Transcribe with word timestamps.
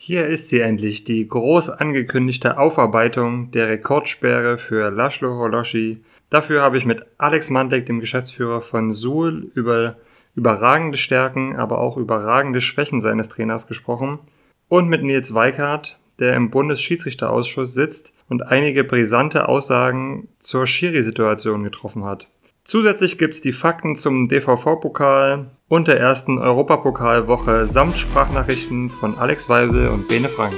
Hier 0.00 0.28
ist 0.28 0.48
sie 0.48 0.60
endlich, 0.60 1.02
die 1.02 1.26
groß 1.26 1.70
angekündigte 1.70 2.56
Aufarbeitung 2.56 3.50
der 3.50 3.68
Rekordsperre 3.68 4.56
für 4.56 4.92
Laszlo 4.92 5.36
Holoschi. 5.38 6.02
Dafür 6.30 6.62
habe 6.62 6.78
ich 6.78 6.84
mit 6.84 7.04
Alex 7.18 7.50
Mandek, 7.50 7.86
dem 7.86 7.98
Geschäftsführer 7.98 8.62
von 8.62 8.92
Suhl, 8.92 9.50
über 9.54 9.96
überragende 10.36 10.96
Stärken, 10.96 11.56
aber 11.56 11.80
auch 11.80 11.96
überragende 11.96 12.60
Schwächen 12.60 13.00
seines 13.00 13.28
Trainers 13.28 13.66
gesprochen 13.66 14.20
und 14.68 14.88
mit 14.88 15.02
Nils 15.02 15.34
Weikart, 15.34 15.98
der 16.20 16.36
im 16.36 16.50
Bundesschiedsrichterausschuss 16.50 17.74
sitzt 17.74 18.12
und 18.28 18.42
einige 18.42 18.84
brisante 18.84 19.48
Aussagen 19.48 20.28
zur 20.38 20.68
Schiri-Situation 20.68 21.64
getroffen 21.64 22.04
hat. 22.04 22.28
Zusätzlich 22.70 23.16
gibt's 23.16 23.40
die 23.40 23.52
Fakten 23.52 23.96
zum 23.96 24.28
DVV-Pokal 24.28 25.50
und 25.68 25.88
der 25.88 25.98
ersten 25.98 26.38
Europapokalwoche 26.38 27.64
samt 27.64 27.98
Sprachnachrichten 27.98 28.90
von 28.90 29.16
Alex 29.16 29.48
Weibel 29.48 29.88
und 29.88 30.06
Bene 30.06 30.28
Frank. 30.28 30.52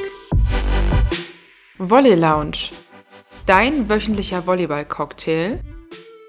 Volley 1.78 2.16
Lounge. 2.16 2.72
Dein 3.46 3.88
wöchentlicher 3.88 4.44
Volleyball-Cocktail 4.44 5.60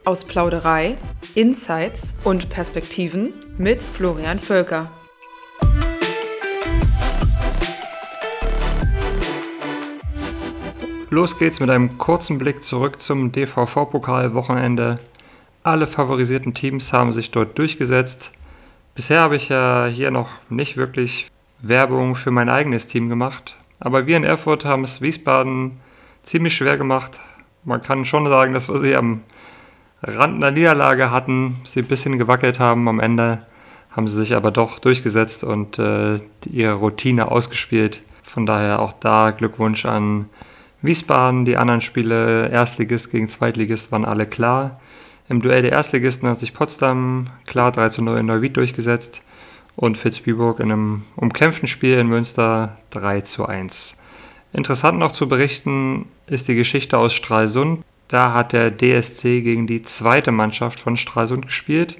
aus 0.05 0.23
Plauderei, 0.23 0.99
Insights 1.33 2.15
und 2.25 2.49
Perspektiven 2.49 3.33
mit 3.57 3.81
Florian 3.81 4.37
Völker. 4.37 4.91
Los 11.09 11.39
geht's 11.39 11.59
mit 11.59 11.71
einem 11.71 11.97
kurzen 11.97 12.37
Blick 12.37 12.63
zurück 12.63 13.01
zum 13.01 13.31
DVV-Pokal-Wochenende 13.31 14.99
alle 15.63 15.87
favorisierten 15.87 16.53
Teams 16.53 16.93
haben 16.93 17.13
sich 17.13 17.31
dort 17.31 17.57
durchgesetzt. 17.57 18.31
Bisher 18.95 19.21
habe 19.21 19.35
ich 19.35 19.49
ja 19.49 19.85
hier 19.85 20.11
noch 20.11 20.29
nicht 20.49 20.77
wirklich 20.77 21.27
Werbung 21.61 22.15
für 22.15 22.31
mein 22.31 22.49
eigenes 22.49 22.87
Team 22.87 23.09
gemacht. 23.09 23.55
Aber 23.79 24.07
wir 24.07 24.17
in 24.17 24.23
Erfurt 24.23 24.65
haben 24.65 24.83
es 24.83 25.01
Wiesbaden 25.01 25.79
ziemlich 26.23 26.55
schwer 26.55 26.77
gemacht. 26.77 27.19
Man 27.63 27.81
kann 27.81 28.05
schon 28.05 28.27
sagen, 28.27 28.53
dass 28.53 28.69
wir 28.69 28.77
sie 28.79 28.95
am 28.95 29.21
Rand 30.03 30.35
einer 30.35 30.51
Niederlage 30.51 31.11
hatten, 31.11 31.57
sie 31.63 31.81
ein 31.81 31.87
bisschen 31.87 32.17
gewackelt 32.17 32.59
haben. 32.59 32.87
Am 32.87 32.99
Ende 32.99 33.45
haben 33.91 34.07
sie 34.07 34.15
sich 34.15 34.35
aber 34.35 34.51
doch 34.51 34.79
durchgesetzt 34.79 35.43
und 35.43 35.77
äh, 35.77 36.19
ihre 36.45 36.73
Routine 36.73 37.29
ausgespielt. 37.29 38.01
Von 38.23 38.45
daher 38.45 38.79
auch 38.79 38.93
da 38.93 39.31
Glückwunsch 39.31 39.85
an 39.85 40.25
Wiesbaden. 40.81 41.45
Die 41.45 41.57
anderen 41.57 41.81
Spiele, 41.81 42.49
Erstligist 42.49 43.11
gegen 43.11 43.27
Zweitligist, 43.27 43.91
waren 43.91 44.05
alle 44.05 44.25
klar. 44.25 44.80
Im 45.31 45.41
Duell 45.41 45.61
der 45.61 45.71
Erstligisten 45.71 46.27
hat 46.27 46.41
sich 46.41 46.53
Potsdam 46.53 47.27
klar 47.47 47.71
3 47.71 47.87
zu 47.87 48.03
0 48.03 48.17
in 48.17 48.25
Neuwied 48.25 48.57
durchgesetzt 48.57 49.21
und 49.77 49.97
Fitzbiburg 49.97 50.59
in 50.59 50.73
einem 50.73 51.03
umkämpften 51.15 51.69
Spiel 51.69 51.97
in 51.99 52.07
Münster 52.07 52.77
3 52.89 53.21
zu 53.21 53.45
1. 53.45 53.95
Interessant 54.51 54.99
noch 54.99 55.13
zu 55.13 55.29
berichten 55.29 56.05
ist 56.27 56.49
die 56.49 56.55
Geschichte 56.55 56.97
aus 56.97 57.13
Stralsund. 57.13 57.81
Da 58.09 58.33
hat 58.33 58.51
der 58.51 58.75
DSC 58.75 59.41
gegen 59.41 59.67
die 59.67 59.83
zweite 59.83 60.33
Mannschaft 60.33 60.81
von 60.81 60.97
Stralsund 60.97 61.45
gespielt. 61.45 61.95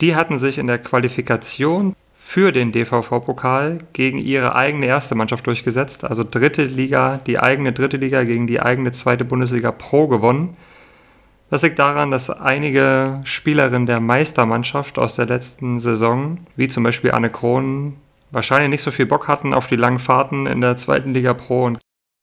Die 0.00 0.14
hatten 0.14 0.38
sich 0.38 0.56
in 0.58 0.68
der 0.68 0.78
Qualifikation 0.78 1.96
für 2.14 2.52
den 2.52 2.70
DVV-Pokal 2.70 3.78
gegen 3.92 4.18
ihre 4.18 4.54
eigene 4.54 4.86
erste 4.86 5.16
Mannschaft 5.16 5.48
durchgesetzt, 5.48 6.04
also 6.04 6.22
dritte 6.22 6.62
Liga, 6.62 7.18
die 7.26 7.40
eigene 7.40 7.72
dritte 7.72 7.96
Liga 7.96 8.22
gegen 8.22 8.46
die 8.46 8.60
eigene 8.60 8.92
zweite 8.92 9.24
Bundesliga 9.24 9.72
Pro 9.72 10.06
gewonnen. 10.06 10.56
Das 11.50 11.62
liegt 11.62 11.78
daran, 11.78 12.10
dass 12.10 12.28
einige 12.28 13.20
Spielerinnen 13.24 13.86
der 13.86 14.00
Meistermannschaft 14.00 14.98
aus 14.98 15.16
der 15.16 15.26
letzten 15.26 15.80
Saison, 15.80 16.38
wie 16.56 16.68
zum 16.68 16.82
Beispiel 16.82 17.12
Anne 17.12 17.30
Krohn, 17.30 17.96
wahrscheinlich 18.30 18.68
nicht 18.68 18.82
so 18.82 18.90
viel 18.90 19.06
Bock 19.06 19.28
hatten 19.28 19.54
auf 19.54 19.66
die 19.66 19.76
langen 19.76 19.98
Fahrten 19.98 20.46
in 20.46 20.60
der 20.60 20.76
zweiten 20.76 21.14
Liga 21.14 21.32
Pro. 21.32 21.64
Und 21.64 21.78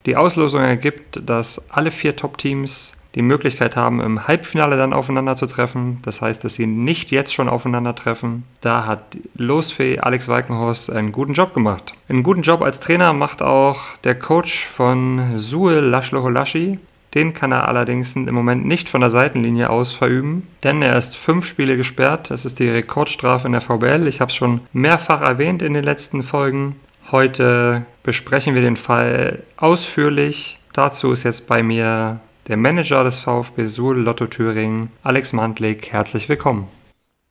die 0.06 0.16
Auslosung 0.16 0.62
ergibt, 0.62 1.28
dass 1.28 1.72
alle 1.72 1.90
vier 1.90 2.16
Top-Teams 2.16 2.94
die 3.16 3.22
Möglichkeit 3.22 3.76
haben, 3.76 4.02
im 4.02 4.28
Halbfinale 4.28 4.76
dann 4.78 4.94
aufeinander 4.94 5.38
zu 5.38 5.48
treffen. 5.48 6.00
Das 6.04 6.22
heißt, 6.22 6.44
dass 6.44 6.56
sie 6.56 6.68
nicht 6.68 7.12
jetzt 7.12 7.34
schon 7.34 7.48
aufeinandertreffen. 7.50 8.44
Da 8.62 8.86
hat 8.86 9.18
Losfee 9.36 10.00
Alex 10.00 10.28
Weikenhorst 10.28 10.92
einen 10.92 11.14
guten 11.14 11.34
Job 11.34 11.54
gemacht. 11.54 11.94
Einen 12.10 12.24
guten 12.24 12.42
Job 12.42 12.62
als 12.62 12.80
Trainer 12.82 13.14
macht 13.14 13.42
auch 13.42 13.98
der 14.04 14.20
Coach 14.20 14.66
von 14.66 15.38
Suel 15.38 15.80
Laszlo 15.80 16.22
Holaschi. 16.22 16.78
Den 17.16 17.34
kann 17.34 17.54
er 17.54 17.70
allerdings 17.70 18.16
im 18.18 18.36
Moment 18.36 18.66
nicht 18.66 18.90
von 18.90 19.00
der 19.00 19.10
Seitenlinie 19.10 19.70
aus 19.70 19.94
verüben, 19.94 20.46
denn 20.66 20.82
er 20.82 20.98
ist 20.98 21.16
fünf 21.16 21.46
Spiele 21.46 21.78
gesperrt. 21.78 22.30
Das 22.30 22.44
ist 22.44 22.60
die 22.60 22.68
Rekordstrafe 22.70 23.48
in 23.48 23.54
der 23.54 23.62
VBL. 23.62 24.06
Ich 24.08 24.20
habe 24.20 24.30
es 24.30 24.36
schon 24.36 24.60
mehrfach 24.74 25.22
erwähnt 25.22 25.62
in 25.62 25.74
den 25.74 25.86
letzten 25.86 26.24
Folgen. 26.24 26.76
Heute 27.12 27.86
besprechen 28.04 28.54
wir 28.54 28.62
den 28.62 28.76
Fall 28.76 29.44
ausführlich. 29.56 30.60
Dazu 30.74 31.14
ist 31.14 31.24
jetzt 31.24 31.48
bei 31.48 31.64
mir 31.64 32.20
der 32.50 32.58
Manager 32.58 33.06
des 33.06 33.20
VfB 33.20 33.68
Suhl 33.68 33.98
Lotto 33.98 34.28
Thüringen, 34.28 34.92
Alex 35.02 35.32
Mantlik. 35.32 35.94
Herzlich 35.94 36.28
willkommen. 36.28 36.68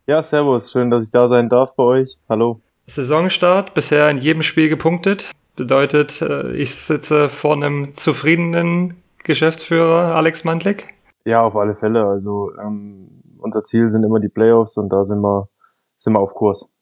Ja, 0.06 0.22
servus. 0.22 0.72
Schön, 0.72 0.90
dass 0.90 1.04
ich 1.04 1.10
da 1.10 1.28
sein 1.28 1.50
darf 1.50 1.76
bei 1.76 1.82
euch. 1.82 2.16
Hallo. 2.28 2.60
Saisonstart, 2.86 3.74
bisher 3.74 4.08
in 4.08 4.18
jedem 4.18 4.42
Spiel 4.42 4.70
gepunktet. 4.70 5.30
Bedeutet, 5.56 6.22
äh, 6.22 6.52
ich 6.52 6.74
sitze 6.74 7.28
vor 7.28 7.54
einem 7.54 7.94
zufriedenen 7.94 8.94
Geschäftsführer 9.24 10.14
Alex 10.14 10.44
Mandlik? 10.44 10.94
Ja, 11.24 11.42
auf 11.42 11.56
alle 11.56 11.74
Fälle. 11.74 12.04
Also 12.04 12.52
ähm, 12.60 13.22
unser 13.38 13.62
Ziel 13.62 13.88
sind 13.88 14.04
immer 14.04 14.20
die 14.20 14.28
Playoffs 14.28 14.76
und 14.76 14.90
da 14.90 15.04
sind 15.04 15.20
wir, 15.20 15.48
sind 15.96 16.12
wir 16.12 16.20
auf 16.20 16.34
Kurs. 16.34 16.72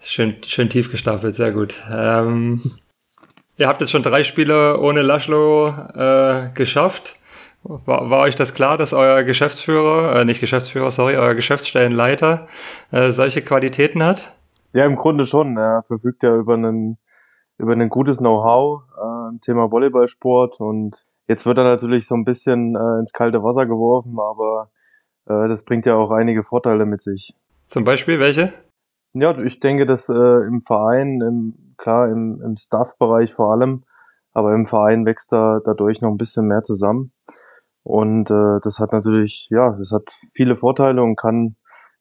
Schön, 0.00 0.36
schön 0.44 0.70
tief 0.70 0.90
gestaffelt, 0.90 1.34
sehr 1.34 1.50
gut. 1.50 1.82
Ähm, 1.92 2.62
ihr 3.56 3.68
habt 3.68 3.80
jetzt 3.80 3.90
schon 3.90 4.02
drei 4.02 4.22
Spiele 4.22 4.80
ohne 4.80 5.02
Laschlo 5.02 5.68
äh, 5.68 6.50
geschafft. 6.54 7.16
War, 7.64 8.08
war 8.08 8.20
euch 8.20 8.36
das 8.36 8.54
klar, 8.54 8.78
dass 8.78 8.92
euer 8.92 9.24
Geschäftsführer, 9.24 10.20
äh, 10.20 10.24
nicht 10.24 10.40
Geschäftsführer, 10.40 10.92
sorry, 10.92 11.16
euer 11.16 11.34
Geschäftsstellenleiter 11.34 12.46
äh, 12.92 13.10
solche 13.10 13.42
Qualitäten 13.42 14.02
hat? 14.04 14.36
Ja, 14.72 14.86
im 14.86 14.96
Grunde 14.96 15.26
schon. 15.26 15.56
Er 15.56 15.82
verfügt 15.88 16.22
ja 16.22 16.34
über 16.36 16.54
ein 16.54 16.98
über 17.58 17.72
ein 17.72 17.88
gutes 17.88 18.18
Know-how 18.18 18.82
äh, 18.96 19.28
im 19.30 19.40
Thema 19.40 19.70
Volleyballsport 19.70 20.60
und 20.60 21.04
Jetzt 21.28 21.44
wird 21.44 21.58
er 21.58 21.64
natürlich 21.64 22.06
so 22.06 22.14
ein 22.14 22.24
bisschen 22.24 22.74
äh, 22.74 22.98
ins 22.98 23.12
kalte 23.12 23.42
Wasser 23.42 23.66
geworfen, 23.66 24.18
aber 24.18 24.70
äh, 25.26 25.46
das 25.46 25.64
bringt 25.64 25.84
ja 25.84 25.94
auch 25.94 26.10
einige 26.10 26.42
Vorteile 26.42 26.86
mit 26.86 27.02
sich. 27.02 27.34
Zum 27.68 27.84
Beispiel 27.84 28.18
welche? 28.18 28.54
Ja, 29.12 29.38
ich 29.38 29.60
denke, 29.60 29.84
dass 29.84 30.08
äh, 30.08 30.46
im 30.46 30.62
Verein, 30.62 31.20
im, 31.20 31.74
klar 31.76 32.08
im, 32.08 32.40
im 32.42 32.56
Staff-Bereich 32.56 33.34
vor 33.34 33.52
allem, 33.52 33.82
aber 34.32 34.54
im 34.54 34.64
Verein 34.64 35.04
wächst 35.04 35.32
da 35.32 35.60
dadurch 35.62 36.00
noch 36.00 36.10
ein 36.10 36.16
bisschen 36.16 36.46
mehr 36.46 36.62
zusammen. 36.62 37.12
Und 37.82 38.30
äh, 38.30 38.60
das 38.62 38.78
hat 38.78 38.92
natürlich, 38.92 39.48
ja, 39.50 39.76
das 39.78 39.92
hat 39.92 40.08
viele 40.32 40.56
Vorteile 40.56 41.02
und 41.02 41.16
kann, 41.16 41.56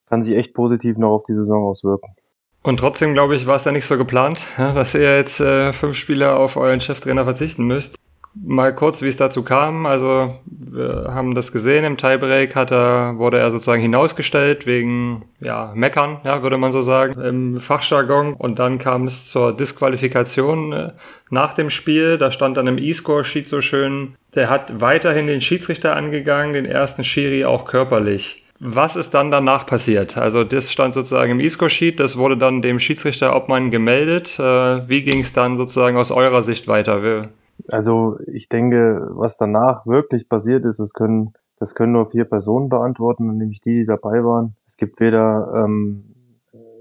kann 0.07 0.21
sich 0.21 0.35
echt 0.35 0.53
positiv 0.53 0.97
noch 0.97 1.11
auf 1.11 1.23
die 1.23 1.35
Saison 1.35 1.65
auswirken. 1.65 2.15
Und 2.63 2.79
trotzdem, 2.79 3.13
glaube 3.13 3.35
ich, 3.35 3.45
war 3.45 3.55
es 3.55 3.65
ja 3.65 3.73
nicht 3.73 3.85
so 3.85 3.97
geplant, 3.97 4.45
dass 4.57 4.95
ihr 4.95 5.17
jetzt 5.17 5.41
äh, 5.41 5.73
fünf 5.73 5.97
Spiele 5.97 6.37
auf 6.37 6.55
euren 6.55 6.79
Cheftrainer 6.79 7.25
verzichten 7.25 7.65
müsst 7.65 7.97
mal 8.33 8.73
kurz, 8.73 9.01
wie 9.01 9.07
es 9.07 9.17
dazu 9.17 9.43
kam. 9.43 9.85
Also 9.85 10.35
wir 10.45 11.07
haben 11.09 11.35
das 11.35 11.51
gesehen, 11.51 11.83
im 11.83 11.97
Tiebreak 11.97 12.55
hat 12.55 12.71
er, 12.71 13.17
wurde 13.17 13.39
er 13.39 13.51
sozusagen 13.51 13.81
hinausgestellt 13.81 14.65
wegen 14.65 15.25
ja, 15.39 15.71
Meckern, 15.75 16.19
ja, 16.23 16.41
würde 16.43 16.57
man 16.57 16.71
so 16.71 16.81
sagen, 16.81 17.19
im 17.21 17.59
Fachjargon. 17.59 18.33
Und 18.33 18.59
dann 18.59 18.77
kam 18.77 19.05
es 19.05 19.29
zur 19.29 19.55
Disqualifikation 19.55 20.73
äh, 20.73 20.91
nach 21.29 21.53
dem 21.53 21.69
Spiel. 21.69 22.17
Da 22.17 22.31
stand 22.31 22.57
dann 22.57 22.67
im 22.67 22.77
E-Score-Sheet 22.77 23.47
so 23.47 23.61
schön, 23.61 24.15
der 24.35 24.49
hat 24.49 24.81
weiterhin 24.81 25.27
den 25.27 25.41
Schiedsrichter 25.41 25.95
angegangen, 25.95 26.53
den 26.53 26.65
ersten 26.65 27.03
Schiri 27.03 27.45
auch 27.45 27.65
körperlich. 27.65 28.43
Was 28.59 28.95
ist 28.95 29.13
dann 29.13 29.29
danach 29.29 29.67
passiert? 29.67 30.17
Also 30.17 30.43
das 30.43 30.71
stand 30.71 30.95
sozusagen 30.95 31.33
im 31.33 31.39
E-Score-Sheet, 31.39 31.99
das 31.99 32.17
wurde 32.17 32.37
dann 32.37 32.63
dem 32.63 32.79
Schiedsrichter 32.79 33.35
Obmann 33.35 33.69
gemeldet. 33.69 34.39
Äh, 34.39 34.89
wie 34.89 35.03
ging 35.03 35.19
es 35.19 35.33
dann 35.33 35.57
sozusagen 35.57 35.97
aus 35.97 36.11
eurer 36.11 36.41
Sicht 36.41 36.67
weiter? 36.67 37.29
Also 37.71 38.17
ich 38.27 38.49
denke, 38.49 39.07
was 39.11 39.37
danach 39.37 39.85
wirklich 39.85 40.29
passiert 40.29 40.65
ist, 40.65 40.79
das 40.79 40.93
können, 40.93 41.33
das 41.59 41.75
können 41.75 41.93
nur 41.93 42.09
vier 42.09 42.25
Personen 42.25 42.69
beantworten, 42.69 43.37
nämlich 43.37 43.61
die, 43.61 43.79
die 43.79 43.85
dabei 43.85 44.23
waren. 44.23 44.55
Es 44.65 44.77
gibt 44.77 44.99
weder, 44.99 45.51
ähm, 45.55 46.15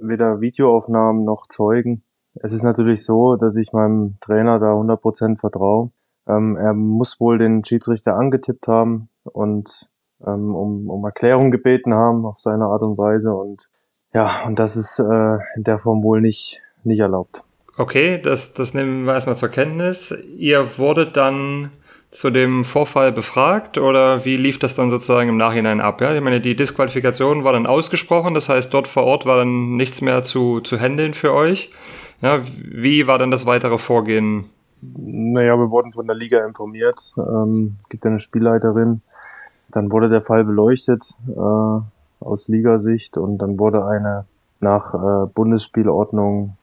weder 0.01 0.41
Videoaufnahmen 0.41 1.25
noch 1.25 1.47
Zeugen. 1.49 2.03
Es 2.35 2.53
ist 2.53 2.63
natürlich 2.63 3.05
so, 3.05 3.37
dass 3.37 3.57
ich 3.57 3.73
meinem 3.73 4.17
Trainer 4.21 4.59
da 4.59 4.75
100% 4.75 5.39
vertraue. 5.39 5.91
Ähm, 6.29 6.57
er 6.57 6.75
muss 6.75 7.21
wohl 7.21 7.39
den 7.39 7.65
Schiedsrichter 7.65 8.17
angetippt 8.17 8.69
haben 8.69 9.09
und 9.25 9.89
ähm, 10.27 10.55
um, 10.55 10.91
um 10.91 11.05
Erklärung 11.05 11.51
gebeten 11.51 11.95
haben 11.95 12.27
auf 12.27 12.39
seine 12.39 12.67
Art 12.67 12.83
und 12.83 12.99
Weise. 12.99 13.35
Und 13.35 13.67
ja, 14.13 14.31
und 14.47 14.59
das 14.59 14.77
ist 14.77 14.99
äh, 14.99 15.39
in 15.57 15.65
der 15.65 15.79
Form 15.79 16.03
wohl 16.03 16.21
nicht, 16.21 16.61
nicht 16.85 17.01
erlaubt. 17.01 17.43
Okay, 17.79 18.19
das, 18.23 18.55
das 18.55 18.73
nehmen 18.73 19.05
wir 19.05 19.15
erstmal 19.15 19.37
zur 19.37 19.51
Kenntnis. 19.51 20.11
Ihr 20.39 20.79
wurdet 20.79 21.17
dann 21.17 21.71
zu 22.11 22.31
dem 22.31 22.65
Vorfall 22.65 23.13
befragt 23.13 23.77
oder 23.77 24.25
wie 24.25 24.39
lief 24.39 24.59
das 24.59 24.75
dann 24.75 24.91
sozusagen 24.91 25.29
im 25.29 25.37
Nachhinein 25.37 25.83
ab? 25.83 26.01
Ja, 26.01 26.15
ich 26.15 26.23
meine, 26.23 26.41
die 26.41 26.57
Disqualifikation 26.57 27.45
war 27.45 27.53
dann 27.53 27.67
ausgesprochen, 27.67 28.33
das 28.33 28.49
heißt, 28.49 28.73
dort 28.73 28.89
vor 28.89 29.05
Ort 29.05 29.27
war 29.27 29.37
dann 29.37 29.77
nichts 29.77 30.01
mehr 30.01 30.23
zu, 30.23 30.61
zu 30.61 30.81
handeln 30.81 31.13
für 31.13 31.35
euch. 31.35 31.71
Ja, 32.23 32.41
wie 32.43 33.07
war 33.07 33.19
dann 33.19 33.31
das 33.31 33.45
weitere 33.45 33.77
Vorgehen 33.77 34.47
Naja, 34.81 35.59
wir 35.59 35.71
wurden 35.71 35.93
von 35.93 36.07
der 36.07 36.17
Liga 36.17 36.47
informiert. 36.47 37.13
Ähm, 37.19 37.77
es 37.81 37.89
gibt 37.91 38.07
eine 38.07 38.21
Spielleiterin. 38.21 39.03
Dann 39.71 39.93
wurde 39.93 40.09
der 40.09 40.23
Fall 40.23 40.45
beleuchtet 40.45 41.11
äh, 41.29 42.25
aus 42.25 42.49
Ligasicht 42.49 43.19
und 43.19 43.37
dann 43.39 43.59
wurde 43.59 43.85
eine 43.85 44.25
nach 44.61 44.95
äh, 44.95 45.27
Bundesspielordnung 45.35 46.57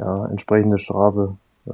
ja, 0.00 0.26
entsprechende 0.26 0.78
Strafe 0.78 1.36
äh, 1.66 1.72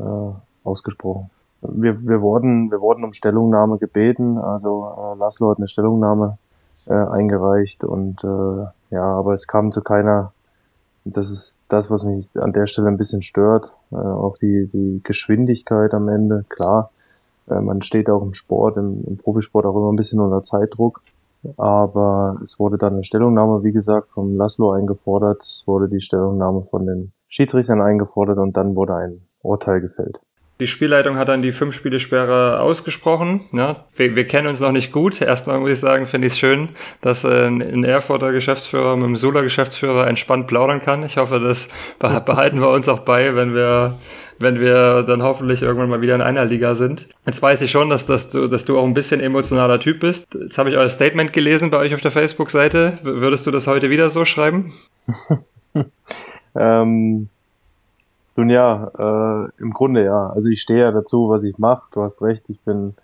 ausgesprochen. 0.65 1.31
Wir, 1.63 2.07
wir, 2.07 2.21
wurden, 2.21 2.71
wir 2.71 2.81
wurden 2.81 3.05
um 3.05 3.13
Stellungnahme 3.13 3.79
gebeten, 3.79 4.39
also 4.39 4.89
äh, 4.99 5.19
Laszlo 5.19 5.51
hat 5.51 5.59
eine 5.59 5.69
Stellungnahme 5.69 6.39
äh, 6.87 6.95
eingereicht 6.95 7.85
und 7.85 8.23
äh, 8.25 8.95
ja, 8.95 9.05
aber 9.05 9.33
es 9.33 9.47
kam 9.47 9.73
zu 9.73 9.83
keiner, 9.83 10.33
das 11.05 11.31
ist 11.31 11.61
das, 11.69 11.91
was 11.91 12.05
mich 12.05 12.29
an 12.35 12.53
der 12.53 12.67
Stelle 12.67 12.89
ein 12.89 12.99
bisschen 12.99 13.23
stört, 13.23 13.77
äh, 13.91 13.97
auch 13.97 14.37
die, 14.39 14.69
die 14.73 15.01
Geschwindigkeit 15.03 15.95
am 15.95 16.09
Ende, 16.09 16.45
klar, 16.49 16.91
äh, 17.49 17.61
man 17.61 17.83
steht 17.83 18.11
auch 18.11 18.23
im 18.23 18.35
Sport, 18.35 18.77
im, 18.77 19.05
im 19.07 19.17
Profisport 19.17 19.67
auch 19.67 19.77
immer 19.77 19.93
ein 19.93 19.97
bisschen 19.97 20.21
unter 20.21 20.43
Zeitdruck, 20.43 21.01
aber 21.57 22.39
es 22.43 22.59
wurde 22.59 22.77
dann 22.77 22.95
eine 22.95 23.05
Stellungnahme, 23.05 23.63
wie 23.63 23.73
gesagt, 23.73 24.11
vom 24.11 24.37
Laszlo 24.37 24.73
eingefordert, 24.73 25.43
es 25.43 25.65
wurde 25.67 25.89
die 25.89 26.01
Stellungnahme 26.01 26.67
von 26.71 26.87
den 26.87 27.13
Schiedsrichtern 27.29 27.81
eingefordert 27.81 28.39
und 28.39 28.57
dann 28.57 28.75
wurde 28.75 28.95
ein 28.95 29.23
Urteil 29.43 29.81
gefällt. 29.81 30.19
Die 30.59 30.67
Spielleitung 30.67 31.19
hat 31.19 31.29
dann 31.29 31.43
die 31.43 31.53
fünf 31.53 31.75
Spiele 31.75 32.01
Sperre 32.01 32.61
ausgesprochen. 32.61 33.43
Ja, 33.53 33.85
wir, 33.95 34.17
wir, 34.17 34.27
kennen 34.27 34.47
uns 34.47 34.61
noch 34.61 34.73
nicht 34.73 34.91
gut. 34.91 35.21
Erstmal 35.21 35.61
muss 35.61 35.73
ich 35.73 35.81
sagen, 35.81 36.07
finde 36.07 36.29
ich 36.29 36.33
es 36.33 36.39
schön, 36.39 36.71
dass 37.03 37.25
äh, 37.25 37.49
ein 37.49 37.85
Erfurter 37.85 38.33
Geschäftsführer 38.33 38.97
mit 38.97 39.05
dem 39.05 39.17
Sula 39.17 39.43
Geschäftsführer 39.43 40.07
entspannt 40.07 40.47
plaudern 40.47 40.81
kann. 40.81 41.03
Ich 41.03 41.19
hoffe, 41.19 41.41
das 41.41 41.69
behalten 41.99 42.61
wir 42.61 42.71
uns 42.71 42.89
auch 42.89 43.01
bei, 43.01 43.37
wenn 43.37 43.55
wir, 43.55 43.99
wenn 44.39 44.59
wir 44.59 45.03
dann 45.03 45.23
hoffentlich 45.23 45.61
irgendwann 45.61 45.91
mal 45.91 46.01
wieder 46.01 46.15
in 46.15 46.23
einer 46.23 46.47
Liga 46.47 46.75
sind. 46.75 47.07
Jetzt 47.27 47.43
weiß 47.43 47.61
ich 47.61 47.71
schon, 47.71 47.91
dass, 47.91 48.07
dass, 48.07 48.31
du, 48.31 48.49
dass 48.49 48.65
du 48.65 48.79
auch 48.79 48.85
ein 48.85 48.95
bisschen 48.95 49.21
emotionaler 49.21 49.79
Typ 49.79 50.01
bist. 50.01 50.27
Jetzt 50.33 50.57
habe 50.57 50.71
ich 50.71 50.79
euer 50.79 50.89
Statement 50.89 51.35
gelesen 51.35 51.69
bei 51.69 51.77
euch 51.77 51.95
auf 51.95 52.01
der 52.01 52.11
Facebook-Seite. 52.11 52.95
Würdest 53.03 53.47
du 53.47 53.51
das 53.51 53.67
heute 53.67 53.91
wieder 53.91 54.09
so 54.09 54.25
schreiben? 54.25 54.73
ähm 56.59 57.29
nun 58.37 58.51
ja, 58.51 58.91
äh, 58.99 59.49
im 59.59 59.71
Grunde 59.71 60.05
ja. 60.05 60.29
Also 60.29 60.51
ich 60.51 60.61
stehe 60.61 60.81
ja 60.81 60.93
dazu, 60.93 61.31
was 61.31 61.45
ich 61.45 61.59
mache. 61.59 61.89
Du 61.93 62.03
hast 62.03 62.23
recht, 62.23 62.45
ich 62.49 62.61
bin 62.61 62.95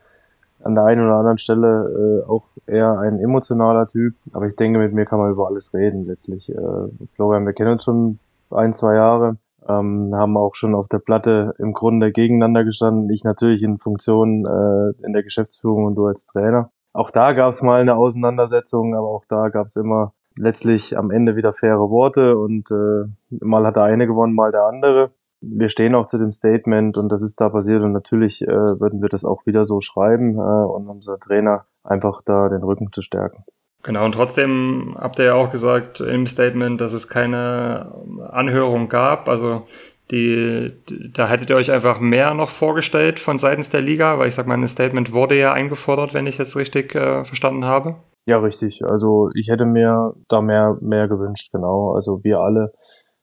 an 0.63 0.75
der 0.75 0.85
einen 0.85 1.05
oder 1.05 1.17
anderen 1.17 1.39
Stelle 1.39 2.23
äh, 2.27 2.31
auch 2.31 2.45
eher 2.67 2.99
ein 2.99 3.19
emotionaler 3.19 3.87
Typ. 3.87 4.15
Aber 4.35 4.47
ich 4.47 4.57
denke, 4.57 4.79
mit 4.79 4.93
mir 4.93 5.07
kann 5.07 5.19
man 5.19 5.31
über 5.31 5.47
alles 5.47 5.73
reden 5.73 6.07
letztlich. 6.07 6.51
Äh, 6.51 6.89
Florian, 7.15 7.47
wir 7.47 7.55
kennen 7.55 7.73
uns 7.73 7.85
schon 7.85 8.19
ein, 8.51 8.73
zwei 8.75 8.95
Jahre. 8.95 9.37
Ähm, 9.67 10.15
haben 10.15 10.37
auch 10.37 10.55
schon 10.55 10.75
auf 10.75 10.89
der 10.89 10.99
Platte 10.99 11.55
im 11.59 11.73
Grunde 11.73 12.13
gegeneinander 12.13 12.65
gestanden. 12.65 13.09
Ich 13.11 13.25
natürlich 13.25 13.63
in 13.63 13.79
Funktion 13.79 14.45
äh, 14.45 15.07
in 15.07 15.13
der 15.13 15.23
Geschäftsführung 15.23 15.87
und 15.87 15.95
du 15.95 16.07
als 16.07 16.27
Trainer. 16.27 16.71
Auch 16.93 17.11
da 17.11 17.33
gab 17.33 17.51
es 17.51 17.63
mal 17.63 17.81
eine 17.81 17.97
Auseinandersetzung, 17.97 18.95
aber 18.95 19.09
auch 19.09 19.25
da 19.29 19.49
gab 19.49 19.67
es 19.67 19.77
immer 19.77 20.13
letztlich 20.37 20.97
am 20.97 21.11
Ende 21.11 21.37
wieder 21.37 21.53
faire 21.53 21.91
Worte 21.91 22.37
und 22.37 22.71
äh, 22.71 23.45
mal 23.45 23.65
hat 23.67 23.77
der 23.77 23.85
eine 23.85 24.07
gewonnen, 24.07 24.35
mal 24.35 24.53
der 24.53 24.65
andere 24.65 25.11
wir 25.43 25.69
stehen 25.69 25.95
auch 25.95 26.07
zu 26.07 26.19
dem 26.19 26.33
Statement 26.33 26.97
und 26.97 27.11
das 27.11 27.23
ist 27.23 27.41
da 27.41 27.49
passiert 27.49 27.83
und 27.83 27.93
natürlich 27.93 28.43
äh, 28.43 28.47
würden 28.47 29.03
wir 29.03 29.09
das 29.09 29.25
auch 29.25 29.45
wieder 29.45 29.65
so 29.65 29.81
schreiben 29.81 30.37
äh, 30.37 30.39
und 30.39 30.89
unser 30.89 31.19
Trainer 31.19 31.67
einfach 31.83 32.23
da 32.25 32.49
den 32.49 32.63
Rücken 32.63 32.93
zu 32.93 33.03
stärken. 33.03 33.45
Genau, 33.83 34.05
und 34.05 34.13
trotzdem 34.13 34.97
habt 34.99 35.19
ihr 35.19 35.27
ja 35.27 35.35
auch 35.35 35.51
gesagt 35.51 36.01
im 36.01 36.29
Statement, 36.29 36.81
dass 36.81 36.93
es 36.93 37.09
keine 37.09 37.93
Anhörung 38.31 38.89
gab. 38.89 39.29
Also 39.29 39.67
die, 40.13 40.73
da 41.13 41.29
hättet 41.29 41.51
ihr 41.51 41.57
euch 41.57 41.73
einfach 41.73 41.99
mehr 41.99 42.35
noch 42.35 42.51
vorgestellt 42.51 43.19
von 43.19 43.39
seitens 43.39 43.71
der 43.71 43.81
Liga, 43.81 44.21
weil 44.21 44.29
ich 44.29 44.37
sag 44.37 44.47
mal, 44.47 44.55
ein 44.55 44.69
Statement 44.69 45.13
wurde 45.13 45.37
ja 45.37 45.53
eingefordert, 45.53 46.15
wenn 46.15 46.29
ich 46.29 46.39
jetzt 46.39 46.55
richtig 46.55 46.95
äh, 46.95 47.25
verstanden 47.25 47.65
habe. 47.65 47.97
Ja, 48.25 48.39
richtig. 48.39 48.85
Also 48.85 49.31
ich 49.35 49.49
hätte 49.49 49.65
mir 49.65 50.15
da 50.29 50.41
mehr, 50.41 50.79
mehr 50.81 51.09
gewünscht, 51.09 51.51
genau. 51.53 51.93
Also 51.95 52.23
wir 52.23 52.41
alle 52.41 52.73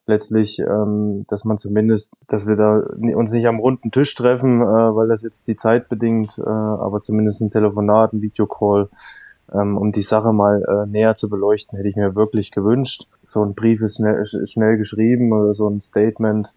letztlich, 0.08 0.60
ähm, 0.60 1.26
dass 1.30 1.46
man 1.46 1.58
zumindest, 1.58 2.18
dass 2.28 2.48
wir 2.48 2.58
da 2.58 2.84
uns 3.16 3.32
nicht 3.32 3.48
am 3.48 3.60
runden 3.60 3.92
Tisch 3.92 4.14
treffen, 4.16 4.62
äh, 4.62 4.66
weil 4.66 5.08
das 5.08 5.24
jetzt 5.24 5.48
die 5.48 5.56
Zeit 5.56 5.88
bedingt, 5.88 6.38
äh, 6.38 6.50
aber 6.50 7.00
zumindest 7.00 7.42
ein 7.42 7.52
Telefonat, 7.52 8.12
ein 8.12 8.22
Videocall, 8.22 8.90
ähm, 9.54 9.78
um 9.78 9.92
die 9.92 10.02
Sache 10.02 10.34
mal 10.34 10.64
äh, 10.64 10.86
näher 10.90 11.16
zu 11.16 11.30
beleuchten, 11.30 11.78
hätte 11.78 11.90
ich 11.90 11.96
mir 11.96 12.16
wirklich 12.16 12.52
gewünscht. 12.52 13.08
So 13.22 13.44
ein 13.44 13.54
Brief 13.54 13.82
ist 13.82 13.98
schnell, 13.98 14.26
schnell 14.26 14.78
geschrieben 14.78 15.32
oder 15.32 15.54
so 15.54 15.70
ein 15.70 15.80
Statement 15.80 16.50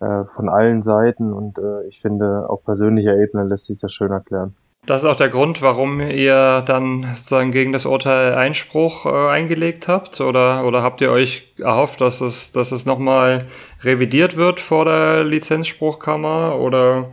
äh, 0.00 0.24
von 0.34 0.48
allen 0.48 0.80
Seiten 0.80 1.32
und 1.32 1.58
äh, 1.58 1.86
ich 1.88 2.00
finde, 2.00 2.48
auf 2.48 2.64
persönlicher 2.64 3.16
Ebene 3.16 3.42
lässt 3.46 3.66
sich 3.66 3.78
das 3.78 3.92
schön 3.92 4.12
erklären. 4.12 4.54
Das 4.86 5.02
ist 5.02 5.08
auch 5.08 5.16
der 5.16 5.30
Grund, 5.30 5.62
warum 5.62 6.00
ihr 6.00 6.60
dann 6.66 7.14
sozusagen 7.14 7.52
gegen 7.52 7.72
das 7.72 7.86
Urteil 7.86 8.34
Einspruch 8.34 9.06
äh, 9.06 9.30
eingelegt 9.30 9.88
habt? 9.88 10.20
Oder, 10.20 10.66
oder 10.66 10.82
habt 10.82 11.00
ihr 11.00 11.10
euch 11.10 11.54
erhofft, 11.58 12.02
dass 12.02 12.20
es, 12.20 12.52
dass 12.52 12.70
es 12.70 12.84
nochmal 12.84 13.46
revidiert 13.82 14.36
wird 14.36 14.60
vor 14.60 14.84
der 14.84 15.24
Lizenzspruchkammer? 15.24 16.58
Oder 16.60 17.08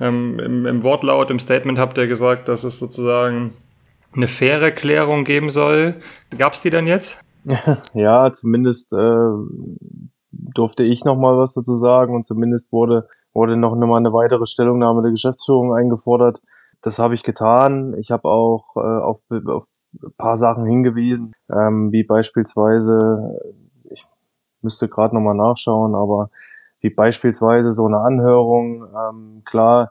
ähm, 0.00 0.40
im, 0.40 0.66
im 0.66 0.82
Wortlaut, 0.82 1.30
im 1.30 1.38
Statement 1.38 1.78
habt 1.78 1.96
ihr 1.96 2.08
gesagt, 2.08 2.48
dass 2.48 2.64
es 2.64 2.80
sozusagen 2.80 3.52
eine 4.16 4.26
faire 4.26 4.72
Klärung 4.72 5.22
geben 5.22 5.48
soll? 5.48 5.94
Gab 6.36 6.54
es 6.54 6.60
die 6.60 6.70
denn 6.70 6.88
jetzt? 6.88 7.20
ja, 7.94 8.32
zumindest 8.32 8.94
äh, 8.94 9.28
durfte 10.32 10.82
ich 10.82 11.04
nochmal 11.04 11.38
was 11.38 11.54
dazu 11.54 11.76
sagen 11.76 12.16
und 12.16 12.26
zumindest 12.26 12.72
wurde, 12.72 13.06
wurde 13.32 13.56
noch 13.56 13.76
mal 13.76 13.96
eine 13.96 14.12
weitere 14.12 14.44
Stellungnahme 14.44 15.02
der 15.02 15.12
Geschäftsführung 15.12 15.72
eingefordert 15.72 16.40
das 16.82 16.98
habe 16.98 17.14
ich 17.14 17.22
getan. 17.22 17.94
Ich 17.98 18.10
habe 18.10 18.28
auch 18.28 18.76
äh, 18.76 18.80
auf, 18.80 19.20
auf 19.30 19.66
ein 20.02 20.14
paar 20.16 20.36
Sachen 20.36 20.66
hingewiesen, 20.66 21.34
ähm, 21.50 21.92
wie 21.92 22.02
beispielsweise, 22.02 23.38
ich 23.90 24.06
müsste 24.60 24.88
gerade 24.88 25.14
nochmal 25.14 25.34
nachschauen, 25.34 25.94
aber 25.94 26.30
wie 26.80 26.90
beispielsweise 26.90 27.72
so 27.72 27.86
eine 27.86 28.00
Anhörung, 28.00 28.84
ähm, 28.84 29.42
klar, 29.44 29.90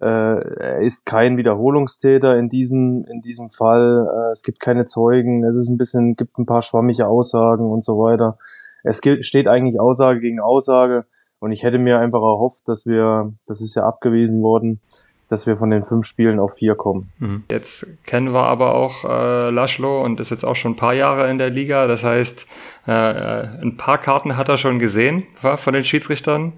äh, 0.00 0.06
er 0.06 0.80
ist 0.82 1.06
kein 1.06 1.38
Wiederholungstäter 1.38 2.36
in 2.36 2.50
diesem, 2.50 3.04
in 3.10 3.22
diesem 3.22 3.48
Fall. 3.48 4.06
Äh, 4.06 4.30
es 4.30 4.42
gibt 4.42 4.60
keine 4.60 4.84
Zeugen, 4.84 5.44
es 5.44 5.56
ist 5.56 5.70
ein 5.70 5.78
bisschen, 5.78 6.16
gibt 6.16 6.38
ein 6.38 6.44
paar 6.44 6.62
schwammige 6.62 7.06
Aussagen 7.06 7.64
und 7.64 7.82
so 7.82 7.98
weiter. 7.98 8.34
Es 8.82 9.00
gilt, 9.00 9.24
steht 9.24 9.48
eigentlich 9.48 9.80
Aussage 9.80 10.20
gegen 10.20 10.40
Aussage 10.40 11.04
und 11.38 11.52
ich 11.52 11.62
hätte 11.62 11.78
mir 11.78 11.98
einfach 11.98 12.20
erhofft, 12.20 12.68
dass 12.68 12.86
wir, 12.86 13.32
das 13.46 13.62
ist 13.62 13.74
ja 13.74 13.84
abgewiesen 13.84 14.42
worden, 14.42 14.80
dass 15.28 15.46
wir 15.46 15.56
von 15.56 15.70
den 15.70 15.84
fünf 15.84 16.06
Spielen 16.06 16.38
auf 16.38 16.54
vier 16.54 16.74
kommen. 16.74 17.10
Mhm. 17.18 17.44
Jetzt 17.50 17.86
kennen 18.04 18.32
wir 18.32 18.44
aber 18.44 18.74
auch 18.74 19.04
äh, 19.04 19.50
Laschlo 19.50 20.02
und 20.02 20.20
ist 20.20 20.30
jetzt 20.30 20.44
auch 20.44 20.56
schon 20.56 20.72
ein 20.72 20.76
paar 20.76 20.94
Jahre 20.94 21.28
in 21.28 21.38
der 21.38 21.50
Liga. 21.50 21.86
Das 21.86 22.04
heißt, 22.04 22.46
äh, 22.86 22.90
ein 22.92 23.76
paar 23.76 23.98
Karten 23.98 24.36
hat 24.36 24.48
er 24.48 24.58
schon 24.58 24.78
gesehen 24.78 25.24
wa, 25.42 25.56
von 25.56 25.74
den 25.74 25.84
Schiedsrichtern. 25.84 26.54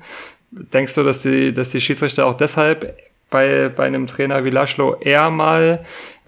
Denkst 0.50 0.94
du, 0.94 1.02
dass 1.02 1.22
die, 1.22 1.52
dass 1.52 1.70
die 1.70 1.80
Schiedsrichter 1.80 2.26
auch 2.26 2.34
deshalb 2.34 2.94
bei, 3.30 3.70
bei 3.74 3.86
einem 3.86 4.06
Trainer 4.06 4.44
wie 4.44 4.50
Laschlo 4.50 4.96
eher 5.00 5.30
mal 5.30 5.80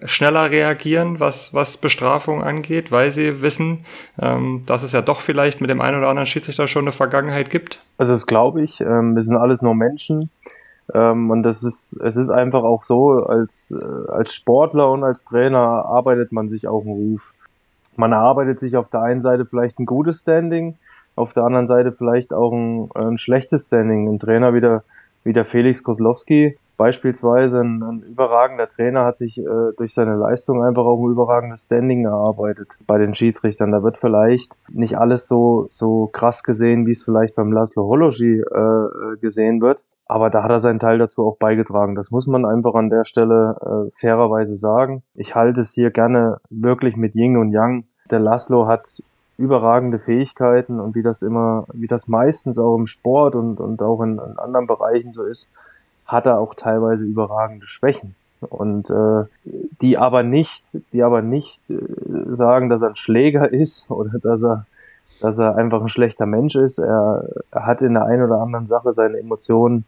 schneller 0.05 0.49
reagieren, 0.49 1.19
was, 1.19 1.53
was 1.53 1.77
Bestrafung 1.77 2.43
angeht, 2.43 2.91
weil 2.91 3.11
sie 3.11 3.41
wissen, 3.41 3.85
ähm, 4.19 4.63
dass 4.65 4.83
es 4.83 4.91
ja 4.91 5.01
doch 5.01 5.19
vielleicht 5.19 5.61
mit 5.61 5.69
dem 5.69 5.81
einen 5.81 5.97
oder 5.97 6.09
anderen 6.09 6.25
Schiedsrichter 6.25 6.67
schon 6.67 6.83
eine 6.83 6.91
Vergangenheit 6.91 7.49
gibt? 7.49 7.79
Also 7.97 8.13
das 8.13 8.25
glaube 8.25 8.63
ich. 8.63 8.81
Ähm, 8.81 9.15
wir 9.15 9.21
sind 9.21 9.37
alles 9.37 9.61
nur 9.61 9.75
Menschen. 9.75 10.29
Ähm, 10.93 11.29
und 11.29 11.43
das 11.43 11.63
ist, 11.63 11.99
es 12.03 12.17
ist 12.17 12.29
einfach 12.29 12.63
auch 12.63 12.83
so, 12.83 13.23
als, 13.23 13.71
äh, 13.71 14.11
als 14.11 14.33
Sportler 14.33 14.91
und 14.91 15.03
als 15.03 15.25
Trainer 15.25 15.59
arbeitet 15.59 16.31
man 16.31 16.49
sich 16.49 16.67
auch 16.67 16.81
einen 16.81 16.91
Ruf. 16.91 17.33
Man 17.97 18.11
erarbeitet 18.11 18.59
sich 18.59 18.77
auf 18.77 18.89
der 18.89 19.01
einen 19.01 19.21
Seite 19.21 19.45
vielleicht 19.45 19.79
ein 19.79 19.85
gutes 19.85 20.21
Standing, 20.21 20.77
auf 21.15 21.33
der 21.33 21.43
anderen 21.43 21.67
Seite 21.67 21.91
vielleicht 21.91 22.33
auch 22.33 22.51
ein, 22.53 22.89
ein 22.95 23.17
schlechtes 23.17 23.67
Standing. 23.67 24.07
Ein 24.07 24.19
Trainer 24.19 24.53
wie 24.53 24.61
der, 24.61 24.83
wie 25.23 25.33
der 25.33 25.45
Felix 25.45 25.83
Koslowski, 25.83 26.57
beispielsweise 26.81 27.61
ein, 27.61 27.83
ein 27.83 27.99
überragender 28.01 28.67
Trainer, 28.67 29.05
hat 29.05 29.15
sich 29.15 29.37
äh, 29.37 29.43
durch 29.77 29.93
seine 29.93 30.15
Leistung 30.15 30.63
einfach 30.63 30.83
auch 30.83 30.97
ein 30.97 31.11
überragendes 31.11 31.65
Standing 31.65 32.05
erarbeitet 32.05 32.75
bei 32.87 32.97
den 32.97 33.13
Schiedsrichtern. 33.13 33.71
Da 33.71 33.83
wird 33.83 33.99
vielleicht 33.99 34.57
nicht 34.67 34.97
alles 34.97 35.27
so, 35.27 35.67
so 35.69 36.07
krass 36.07 36.41
gesehen, 36.41 36.87
wie 36.87 36.91
es 36.91 37.03
vielleicht 37.03 37.35
beim 37.35 37.51
Laszlo 37.51 37.83
Hology 37.83 38.39
äh, 38.39 39.17
gesehen 39.21 39.61
wird. 39.61 39.83
Aber 40.07 40.31
da 40.31 40.41
hat 40.41 40.49
er 40.49 40.57
seinen 40.57 40.79
Teil 40.79 40.97
dazu 40.97 41.23
auch 41.27 41.37
beigetragen. 41.37 41.93
Das 41.93 42.09
muss 42.09 42.25
man 42.25 42.47
einfach 42.47 42.73
an 42.73 42.89
der 42.89 43.03
Stelle 43.03 43.57
äh, 43.61 43.91
fairerweise 43.95 44.55
sagen. 44.55 45.03
Ich 45.13 45.35
halte 45.35 45.61
es 45.61 45.73
hier 45.73 45.91
gerne 45.91 46.37
wirklich 46.49 46.97
mit 46.97 47.13
Ying 47.13 47.37
und 47.37 47.51
Yang. 47.51 47.83
Der 48.09 48.19
Laszlo 48.19 48.65
hat 48.65 49.03
überragende 49.37 49.99
Fähigkeiten 49.99 50.79
und 50.79 50.95
wie 50.95 51.03
das 51.03 51.21
immer, 51.21 51.67
wie 51.73 51.87
das 51.87 52.07
meistens 52.07 52.57
auch 52.57 52.75
im 52.75 52.87
Sport 52.87 53.35
und, 53.35 53.59
und 53.59 53.83
auch 53.83 54.01
in, 54.01 54.13
in 54.13 54.39
anderen 54.39 54.65
Bereichen 54.65 55.11
so 55.11 55.23
ist, 55.23 55.53
hat 56.11 56.25
er 56.25 56.39
auch 56.39 56.53
teilweise 56.53 57.03
überragende 57.05 57.67
Schwächen. 57.67 58.15
Und 58.41 58.89
äh, 58.89 59.25
die 59.81 59.97
aber 59.97 60.23
nicht, 60.23 60.77
die 60.93 61.03
aber 61.03 61.21
nicht 61.21 61.59
äh, 61.69 61.75
sagen, 62.31 62.69
dass 62.69 62.81
er 62.81 62.89
ein 62.89 62.95
Schläger 62.95 63.51
ist 63.53 63.91
oder 63.91 64.19
dass 64.19 64.43
er 64.43 64.65
dass 65.21 65.37
er 65.37 65.55
einfach 65.55 65.81
ein 65.81 65.87
schlechter 65.87 66.25
Mensch 66.25 66.55
ist. 66.55 66.79
Er, 66.79 67.29
er 67.51 67.65
hat 67.65 67.81
in 67.81 67.93
der 67.93 68.05
einen 68.05 68.23
oder 68.23 68.41
anderen 68.41 68.65
Sache 68.65 68.91
seine 68.91 69.19
Emotionen 69.19 69.85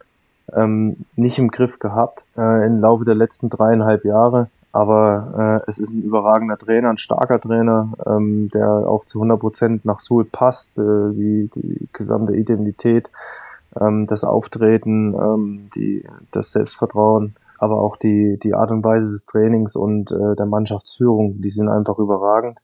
ähm, 0.56 0.98
nicht 1.16 1.40
im 1.40 1.50
Griff 1.50 1.80
gehabt 1.80 2.24
äh, 2.38 2.66
im 2.66 2.80
Laufe 2.80 3.06
der 3.06 3.16
letzten 3.16 3.50
dreieinhalb 3.50 4.06
Jahre. 4.06 4.48
Aber 4.72 5.62
äh, 5.66 5.70
es 5.70 5.80
ist 5.80 5.94
ein 5.94 6.04
überragender 6.04 6.58
Trainer, 6.58 6.90
ein 6.90 6.98
starker 6.98 7.40
Trainer, 7.40 7.94
ähm, 8.06 8.50
der 8.54 8.68
auch 8.68 9.06
zu 9.06 9.20
100 9.20 9.40
Prozent 9.40 9.86
nach 9.86 10.00
Suhl 10.00 10.26
passt, 10.26 10.78
äh, 10.80 10.82
die, 10.82 11.50
die 11.56 11.88
gesamte 11.94 12.36
Identität, 12.36 13.12
ähm, 13.80 14.06
das 14.06 14.24
Auftreten, 14.24 15.14
ähm, 15.14 15.70
die, 15.76 16.06
das 16.32 16.52
Selbstvertrauen, 16.52 17.36
aber 17.58 17.80
auch 17.82 17.98
die, 17.98 18.38
die 18.42 18.54
Art 18.54 18.72
und 18.72 18.84
Weise 18.84 19.12
des 19.12 19.26
Trainings 19.26 19.76
und 19.76 20.12
äh, 20.12 20.36
der 20.36 20.46
Mannschaftsführung, 20.46 21.42
die 21.42 21.52
sind 21.52 21.70
einfach 21.70 21.98
überragend 22.00 22.58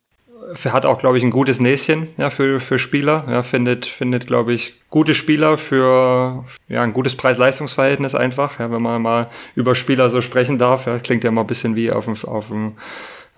hat 0.66 0.86
auch, 0.86 0.98
glaube 0.98 1.18
ich, 1.18 1.24
ein 1.24 1.32
gutes 1.32 1.60
Näschen 1.60 2.08
ja, 2.18 2.30
für, 2.30 2.60
für 2.60 2.80
Spieler. 2.80 3.25
Ja, 3.30 3.44
findet, 3.44 3.86
findet, 3.86 4.28
glaube 4.28 4.54
ich, 4.54 4.82
gute 4.89 5.13
Spieler 5.13 5.58
für 5.58 6.46
ja, 6.68 6.82
ein 6.82 6.94
gutes 6.94 7.16
Preis-Leistungs-Verhältnis 7.16 8.16
einfach. 8.16 8.60
Ja, 8.60 8.72
wenn 8.72 8.82
man 8.82 9.01
mal 9.01 9.30
über 9.56 9.75
Spieler 9.75 10.10
so 10.10 10.22
sprechen 10.22 10.58
darf. 10.58 10.88
Ja, 10.88 11.00
klingt 11.00 11.24
ja 11.24 11.32
mal 11.32 11.42
ein 11.42 11.48
bisschen 11.48 11.75
wie 11.75 11.92
auf 11.92 12.06
dem, 12.06 12.16
auf 12.25 12.48
dem 12.48 12.74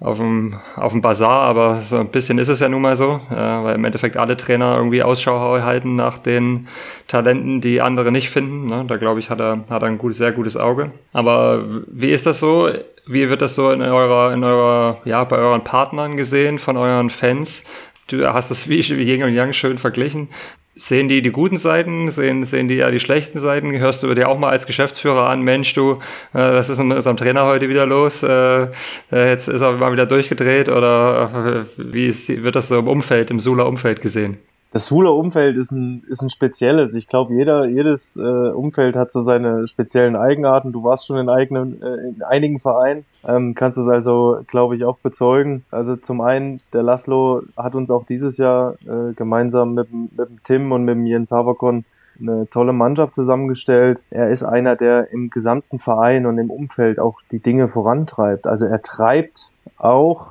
auf 0.01 0.17
dem, 0.17 0.55
auf 0.75 0.91
dem 0.93 1.01
Bazar, 1.01 1.43
aber 1.43 1.81
so 1.81 1.97
ein 1.97 2.07
bisschen 2.07 2.39
ist 2.39 2.49
es 2.49 2.59
ja 2.59 2.67
nun 2.67 2.81
mal 2.81 2.95
so, 2.95 3.21
äh, 3.29 3.35
weil 3.35 3.75
im 3.75 3.85
Endeffekt 3.85 4.17
alle 4.17 4.35
Trainer 4.35 4.75
irgendwie 4.75 5.03
Ausschau 5.03 5.61
halten 5.61 5.95
nach 5.95 6.17
den 6.17 6.67
Talenten, 7.07 7.61
die 7.61 7.81
andere 7.81 8.11
nicht 8.11 8.31
finden. 8.31 8.65
Ne? 8.65 8.83
Da 8.87 8.97
glaube 8.97 9.19
ich, 9.19 9.29
hat 9.29 9.39
er, 9.39 9.63
hat 9.69 9.83
er 9.83 9.87
ein 9.87 9.99
gut, 9.99 10.15
sehr 10.15 10.31
gutes 10.31 10.57
Auge. 10.57 10.91
Aber 11.13 11.63
wie 11.87 12.09
ist 12.09 12.25
das 12.25 12.39
so? 12.39 12.69
Wie 13.05 13.29
wird 13.29 13.43
das 13.43 13.53
so 13.53 13.69
in 13.71 13.81
eurer, 13.81 14.33
in 14.33 14.43
eurer, 14.43 14.97
ja, 15.05 15.23
bei 15.23 15.37
euren 15.37 15.63
Partnern 15.63 16.17
gesehen, 16.17 16.57
von 16.57 16.77
euren 16.77 17.11
Fans? 17.11 17.65
Du 18.07 18.25
hast 18.33 18.49
das 18.49 18.67
wie 18.67 18.81
Yin 18.81 19.23
und 19.23 19.33
Yang 19.33 19.53
schön 19.53 19.77
verglichen. 19.77 20.29
Sehen 20.75 21.09
die 21.09 21.21
die 21.21 21.31
guten 21.31 21.57
Seiten? 21.57 22.09
Sehen, 22.09 22.45
sehen 22.45 22.69
die 22.69 22.75
ja 22.75 22.91
die 22.91 23.01
schlechten 23.01 23.41
Seiten? 23.41 23.77
Hörst 23.77 24.03
du 24.03 24.13
dir 24.13 24.29
auch 24.29 24.39
mal 24.39 24.51
als 24.51 24.65
Geschäftsführer 24.65 25.27
an, 25.27 25.41
Mensch, 25.41 25.73
du, 25.73 25.99
äh, 26.33 26.53
was 26.53 26.69
ist 26.69 26.79
mit 26.79 26.95
unserem 26.95 27.17
Trainer 27.17 27.45
heute 27.45 27.67
wieder 27.67 27.85
los? 27.85 28.23
Äh, 28.23 28.63
äh 29.11 29.29
jetzt 29.29 29.49
ist 29.49 29.59
er 29.59 29.73
mal 29.73 29.91
wieder 29.91 30.05
durchgedreht 30.05 30.69
oder 30.69 31.65
äh, 31.77 31.83
wie 31.93 32.05
ist, 32.05 32.29
wird 32.29 32.55
das 32.55 32.69
so 32.69 32.79
im 32.79 32.87
Umfeld, 32.87 33.31
im 33.31 33.41
Sula 33.41 33.63
Umfeld 33.63 33.99
gesehen? 33.99 34.37
Das 34.71 34.87
Schule-Umfeld 34.87 35.57
ist 35.57 35.71
ein, 35.71 36.03
ist 36.07 36.21
ein 36.21 36.29
spezielles. 36.29 36.93
Ich 36.95 37.07
glaube, 37.07 37.33
jeder, 37.33 37.67
jedes 37.67 38.15
äh, 38.15 38.21
Umfeld 38.21 38.95
hat 38.95 39.11
so 39.11 39.19
seine 39.19 39.67
speziellen 39.67 40.15
Eigenarten. 40.15 40.71
Du 40.71 40.83
warst 40.83 41.07
schon 41.07 41.17
in, 41.17 41.27
eigenen, 41.27 41.81
äh, 41.81 42.07
in 42.07 42.23
einigen 42.23 42.57
Vereinen, 42.57 43.05
ähm, 43.27 43.53
kannst 43.53 43.77
es 43.77 43.89
also, 43.89 44.39
glaube 44.47 44.77
ich, 44.77 44.85
auch 44.85 44.97
bezeugen. 44.97 45.65
Also 45.71 45.97
zum 45.97 46.21
einen, 46.21 46.61
der 46.71 46.83
Laszlo 46.83 47.41
hat 47.57 47.75
uns 47.75 47.91
auch 47.91 48.05
dieses 48.05 48.37
Jahr 48.37 48.75
äh, 48.85 49.11
gemeinsam 49.13 49.73
mit, 49.73 49.91
mit 49.91 50.29
dem 50.29 50.43
Tim 50.43 50.71
und 50.71 50.85
mit 50.85 50.95
dem 50.95 51.05
Jens 51.05 51.31
Haverkon 51.31 51.83
eine 52.21 52.47
tolle 52.49 52.71
Mannschaft 52.71 53.13
zusammengestellt. 53.13 54.03
Er 54.09 54.29
ist 54.29 54.43
einer, 54.43 54.77
der 54.77 55.11
im 55.11 55.29
gesamten 55.29 55.79
Verein 55.79 56.25
und 56.25 56.37
im 56.37 56.49
Umfeld 56.49 56.97
auch 56.97 57.19
die 57.31 57.39
Dinge 57.39 57.67
vorantreibt. 57.67 58.47
Also 58.47 58.67
er 58.67 58.81
treibt 58.81 59.47
auch 59.77 60.27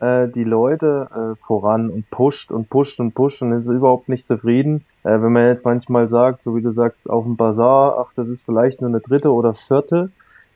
äh, 0.00 0.28
die 0.28 0.44
Leute 0.44 1.08
äh, 1.12 1.44
voran 1.44 1.90
und 1.90 2.10
pusht 2.10 2.52
und 2.52 2.68
pusht 2.68 3.00
und 3.00 3.14
pusht 3.14 3.42
und 3.42 3.52
ist 3.52 3.68
überhaupt 3.68 4.08
nicht 4.08 4.26
zufrieden. 4.26 4.84
Äh, 5.04 5.22
wenn 5.22 5.32
man 5.32 5.46
jetzt 5.46 5.64
manchmal 5.64 6.08
sagt, 6.08 6.42
so 6.42 6.56
wie 6.56 6.62
du 6.62 6.70
sagst, 6.70 7.08
auf 7.08 7.24
dem 7.24 7.36
Bazar, 7.36 7.98
ach, 7.98 8.12
das 8.14 8.28
ist 8.28 8.44
vielleicht 8.44 8.80
nur 8.80 8.90
eine 8.90 9.00
dritte 9.00 9.32
oder 9.32 9.54
vierte, 9.54 10.10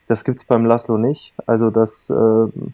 das 0.09 0.25
gibt's 0.25 0.45
beim 0.45 0.67
Laszlo 0.67 0.99
nicht. 0.99 1.35
Also 1.47 1.71
das, 1.71 2.11
äh, 2.11 2.71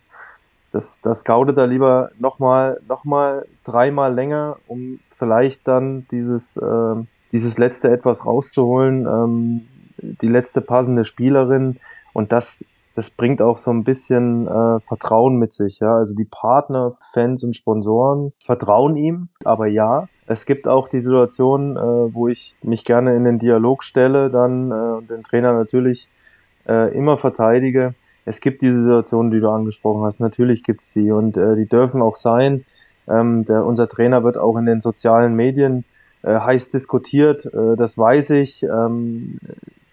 das, 0.73 1.01
das 1.03 1.25
gaudet 1.25 1.57
da 1.57 1.65
lieber 1.65 2.11
nochmal, 2.19 2.81
noch 2.89 3.05
mal 3.05 3.47
dreimal 3.65 4.15
länger, 4.15 4.57
um 4.67 5.01
vielleicht 5.09 5.69
dann 5.69 6.07
dieses, 6.11 6.57
äh, 6.57 6.95
dieses 7.33 7.59
letzte 7.59 7.91
etwas 7.91 8.27
rauszuholen, 8.27 9.07
ähm, 9.07 9.67
die 9.99 10.29
letzte 10.29 10.61
passende 10.61 11.05
Spielerin 11.05 11.79
und 12.13 12.33
das 12.33 12.65
das 12.97 13.11
bringt 13.11 13.43
auch 13.43 13.59
so 13.59 13.71
ein 13.71 13.85
bisschen 13.85 14.49
äh, 14.49 14.81
Vertrauen 14.81 15.37
mit 15.37 15.53
sich. 15.53 15.81
Ja, 15.81 15.97
also 15.97 16.17
die 16.17 16.25
Partner, 16.25 16.97
Fans 17.13 17.45
und 17.45 17.55
Sponsoren 17.55 18.33
vertrauen 18.43 18.97
ihm. 18.97 19.29
Aber 19.45 19.67
ja, 19.67 20.07
es 20.27 20.47
gibt 20.47 20.67
auch 20.67 20.89
die 20.89 21.01
Situation, 21.01 21.77
äh, 21.77 21.81
wo 21.81 22.27
ich 22.27 22.57
mich 22.63 22.85
gerne 22.85 23.15
in 23.15 23.25
den 23.25 23.39
Dialog 23.39 23.85
stelle, 23.85 24.31
dann 24.31 24.71
äh, 24.71 24.75
und 24.75 25.11
den 25.11 25.23
Trainer 25.23 25.53
natürlich 25.53 26.09
äh, 26.67 26.97
immer 26.97 27.19
verteidige. 27.19 27.95
Es 28.25 28.41
gibt 28.41 28.63
diese 28.63 28.81
Situation, 28.81 29.31
die 29.31 29.41
du 29.41 29.51
angesprochen 29.51 30.03
hast. 30.03 30.21
Natürlich 30.21 30.65
gibt's 30.65 30.95
die 30.95 31.11
und 31.11 31.37
äh, 31.37 31.55
die 31.55 31.69
dürfen 31.69 32.01
auch 32.01 32.17
sein. 32.17 32.65
Ähm, 33.07 33.45
der, 33.45 33.67
unser 33.67 33.89
Trainer 33.89 34.25
wird 34.25 34.39
auch 34.39 34.57
in 34.57 34.65
den 34.65 34.81
sozialen 34.81 35.35
Medien 35.35 35.85
äh, 36.23 36.41
heiß 36.41 36.71
diskutiert. 36.71 37.45
Äh, 37.45 37.77
das 37.77 37.99
weiß 37.99 38.31
ich. 38.31 38.63
Ähm, 38.63 39.39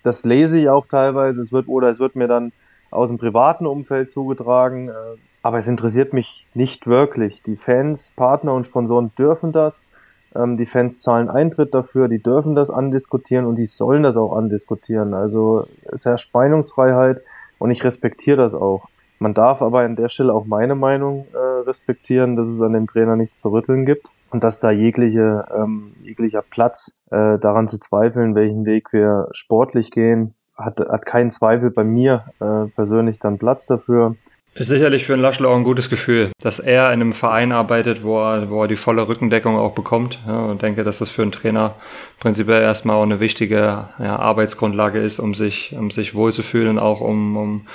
das 0.03 0.23
lese 0.23 0.57
ich 0.57 0.69
auch 0.69 0.87
teilweise. 0.87 1.41
Es 1.41 1.51
wird 1.51 1.67
oder 1.67 1.89
es 1.89 1.99
wird 1.99 2.15
mir 2.15 2.29
dann 2.29 2.53
aus 2.93 3.09
dem 3.09 3.17
privaten 3.17 3.65
Umfeld 3.65 4.09
zugetragen. 4.09 4.89
Äh, 4.89 4.93
aber 5.41 5.57
es 5.57 5.67
interessiert 5.67 6.13
mich 6.13 6.45
nicht 6.53 6.87
wirklich. 6.87 7.43
Die 7.43 7.57
Fans, 7.57 8.13
Partner 8.15 8.53
und 8.53 8.65
Sponsoren 8.65 9.11
dürfen 9.17 9.51
das. 9.51 9.91
Ähm, 10.35 10.57
die 10.57 10.65
Fans 10.65 11.01
zahlen 11.01 11.29
Eintritt 11.29 11.73
dafür, 11.73 12.07
die 12.07 12.21
dürfen 12.21 12.55
das 12.55 12.69
andiskutieren 12.69 13.45
und 13.45 13.55
die 13.55 13.65
sollen 13.65 14.03
das 14.03 14.17
auch 14.17 14.35
andiskutieren. 14.35 15.13
Also 15.13 15.65
es 15.83 16.05
herrscht 16.05 16.33
Meinungsfreiheit 16.33 17.21
und 17.59 17.71
ich 17.71 17.83
respektiere 17.83 18.37
das 18.37 18.53
auch. 18.53 18.87
Man 19.19 19.33
darf 19.33 19.61
aber 19.61 19.81
an 19.81 19.95
der 19.95 20.09
Stelle 20.09 20.33
auch 20.33 20.45
meine 20.45 20.75
Meinung 20.75 21.27
äh, 21.33 21.37
respektieren, 21.37 22.35
dass 22.35 22.49
es 22.49 22.61
an 22.61 22.73
dem 22.73 22.87
Trainer 22.87 23.15
nichts 23.15 23.39
zu 23.39 23.51
rütteln 23.51 23.85
gibt 23.85 24.07
und 24.31 24.43
dass 24.43 24.59
da 24.59 24.71
jegliche, 24.71 25.45
ähm, 25.55 25.93
jeglicher 26.01 26.41
Platz 26.41 26.97
äh, 27.11 27.37
daran 27.37 27.67
zu 27.67 27.77
zweifeln, 27.77 28.35
welchen 28.35 28.65
Weg 28.65 28.91
wir 28.91 29.29
sportlich 29.31 29.91
gehen, 29.91 30.33
hat, 30.55 30.79
hat 30.79 31.05
keinen 31.05 31.29
Zweifel 31.29 31.71
bei 31.71 31.83
mir 31.83 32.25
äh, 32.39 32.69
persönlich 32.75 33.19
dann 33.19 33.37
Platz 33.37 33.67
dafür. 33.67 34.15
Ist 34.55 34.67
sicherlich 34.67 35.05
für 35.05 35.13
einen 35.13 35.23
Laschler 35.23 35.49
auch 35.49 35.55
ein 35.55 35.63
gutes 35.63 35.89
Gefühl, 35.89 36.31
dass 36.39 36.59
er 36.59 36.85
in 36.93 37.01
einem 37.01 37.13
Verein 37.13 37.51
arbeitet, 37.51 38.03
wo 38.03 38.19
er, 38.21 38.51
wo 38.51 38.61
er 38.61 38.67
die 38.67 38.75
volle 38.75 39.07
Rückendeckung 39.07 39.57
auch 39.57 39.71
bekommt. 39.71 40.19
Ja, 40.27 40.45
und 40.45 40.61
denke, 40.61 40.83
dass 40.83 40.99
das 40.99 41.09
für 41.09 41.23
einen 41.23 41.31
Trainer 41.31 41.73
prinzipiell 42.19 42.61
erstmal 42.61 42.97
auch 42.97 43.03
eine 43.03 43.19
wichtige 43.19 43.89
ja, 43.97 44.15
Arbeitsgrundlage 44.19 44.99
ist, 44.99 45.19
um 45.19 45.33
sich, 45.33 45.75
um 45.75 45.89
sich 45.89 46.13
wohlzufühlen 46.13 46.69
und 46.69 46.79
auch 46.79 47.01
um, 47.01 47.35
um 47.35 47.67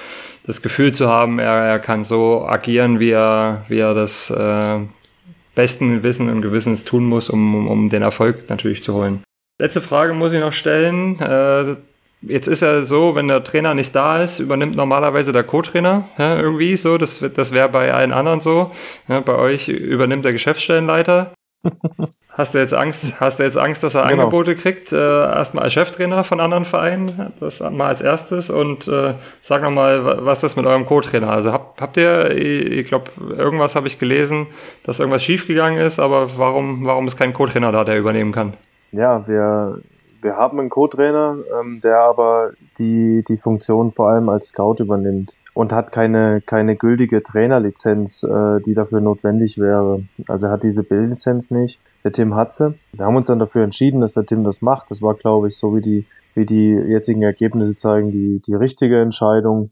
das 0.47 0.63
Gefühl 0.63 0.93
zu 0.93 1.09
haben, 1.09 1.41
er, 1.41 1.53
er 1.53 1.81
kann 1.81 2.05
so 2.05 2.47
agieren, 2.47 3.01
wie 3.01 3.11
er, 3.11 3.65
wie 3.67 3.81
er 3.81 3.95
das 3.95 4.31
äh, 4.31 4.79
besten 5.57 6.05
Wissen 6.05 6.31
und 6.31 6.43
Gewissens 6.43 6.85
tun 6.85 7.07
muss, 7.07 7.29
um, 7.29 7.67
um 7.67 7.89
den 7.89 8.03
Erfolg 8.03 8.49
natürlich 8.49 8.85
zu 8.85 8.95
holen. 8.95 9.25
Letzte 9.61 9.81
Frage 9.81 10.15
muss 10.15 10.33
ich 10.33 10.39
noch 10.39 10.53
stellen. 10.53 11.19
Äh, 11.19 11.75
Jetzt 12.21 12.49
ist 12.49 12.63
ja 12.63 12.85
so, 12.85 13.15
wenn 13.15 13.29
der 13.29 13.45
Trainer 13.45 13.75
nicht 13.75 13.95
da 13.95 14.23
ist, 14.23 14.41
übernimmt 14.41 14.75
normalerweise 14.75 15.33
der 15.33 15.45
Co-Trainer 15.45 16.09
ja, 16.19 16.37
irgendwie 16.37 16.77
so. 16.77 16.99
Das, 16.99 17.23
das 17.35 17.53
wäre 17.53 17.69
bei 17.69 17.95
allen 17.95 18.13
anderen 18.13 18.41
so. 18.41 18.73
Ja, 19.07 19.21
bei 19.21 19.37
euch 19.37 19.69
übernimmt 19.69 20.25
der 20.25 20.33
Geschäftsstellenleiter. 20.33 21.33
hast 22.33 22.55
du 22.55 22.59
jetzt 22.59 22.75
Angst, 22.75 23.21
hast 23.21 23.39
du 23.39 23.43
jetzt 23.43 23.57
Angst, 23.57 23.83
dass 23.83 23.95
er 23.95 24.07
genau. 24.07 24.25
Angebote 24.25 24.57
kriegt? 24.57 24.93
Äh, 24.93 24.97
erstmal 24.97 25.65
als 25.65 25.73
Cheftrainer 25.73 26.25
von 26.25 26.41
anderen 26.41 26.65
Vereinen, 26.65 27.33
das 27.41 27.61
mal 27.61 27.89
als 27.89 28.01
erstes 28.01 28.51
und 28.51 28.87
äh, 28.89 29.15
sag 29.43 29.63
nochmal, 29.63 30.25
was 30.25 30.43
ist 30.43 30.57
mit 30.57 30.67
eurem 30.67 30.87
Co-Trainer? 30.87 31.31
Also 31.31 31.53
habt, 31.53 31.81
habt 31.81 31.97
ihr, 31.97 32.31
ich 32.31 32.85
glaube, 32.85 33.11
irgendwas 33.37 33.75
habe 33.75 33.89
ich 33.89 33.99
gelesen, 33.99 34.47
dass 34.85 35.01
irgendwas 35.01 35.25
schiefgegangen 35.25 35.85
ist, 35.85 35.99
aber 35.99 36.39
warum, 36.39 36.85
warum 36.85 37.07
ist 37.07 37.17
kein 37.17 37.33
Co-Trainer 37.33 37.73
da, 37.73 37.85
der 37.85 37.99
übernehmen 37.99 38.33
kann? 38.33 38.55
Ja, 38.93 39.27
wir 39.27 39.81
wir 40.21 40.37
haben 40.37 40.59
einen 40.59 40.71
Co-Trainer, 40.71 41.37
ähm, 41.61 41.81
der 41.83 42.01
aber 42.01 42.53
die, 42.79 43.25
die 43.27 43.37
Funktion 43.37 43.93
vor 43.93 44.11
allem 44.11 44.29
als 44.29 44.49
Scout 44.49 44.77
übernimmt 44.79 45.35
und 45.55 45.73
hat 45.73 45.93
keine, 45.93 46.41
keine 46.41 46.77
gültige 46.77 47.23
Trainerlizenz, 47.23 48.23
äh, 48.23 48.61
die 48.61 48.75
dafür 48.75 49.01
notwendig 49.01 49.59
wäre. 49.59 50.05
Also 50.29 50.47
er 50.47 50.53
hat 50.53 50.63
diese 50.63 50.85
Bildlizenz 50.85 51.51
nicht. 51.51 51.81
Der 52.05 52.13
Tim 52.13 52.37
hat 52.37 52.53
sie. 52.53 52.75
Wir 52.93 53.07
haben 53.07 53.17
uns 53.17 53.27
dann 53.27 53.41
dafür 53.41 53.65
entschieden, 53.65 54.01
dass 54.01 54.15
der 54.15 54.25
Tim 54.25 54.45
das 54.45 54.63
macht. 54.63 54.91
Das 54.91 55.03
war, 55.03 55.15
glaube 55.15 55.49
ich, 55.49 55.57
so 55.57 55.75
wie 55.75 55.81
die, 55.81 56.07
wie 56.35 56.47
die 56.47 56.71
jetzigen 56.71 57.23
Ergebnisse 57.23 57.75
zeigen, 57.75 58.13
die, 58.13 58.41
die 58.41 58.55
richtige 58.55 59.01
Entscheidung 59.01 59.71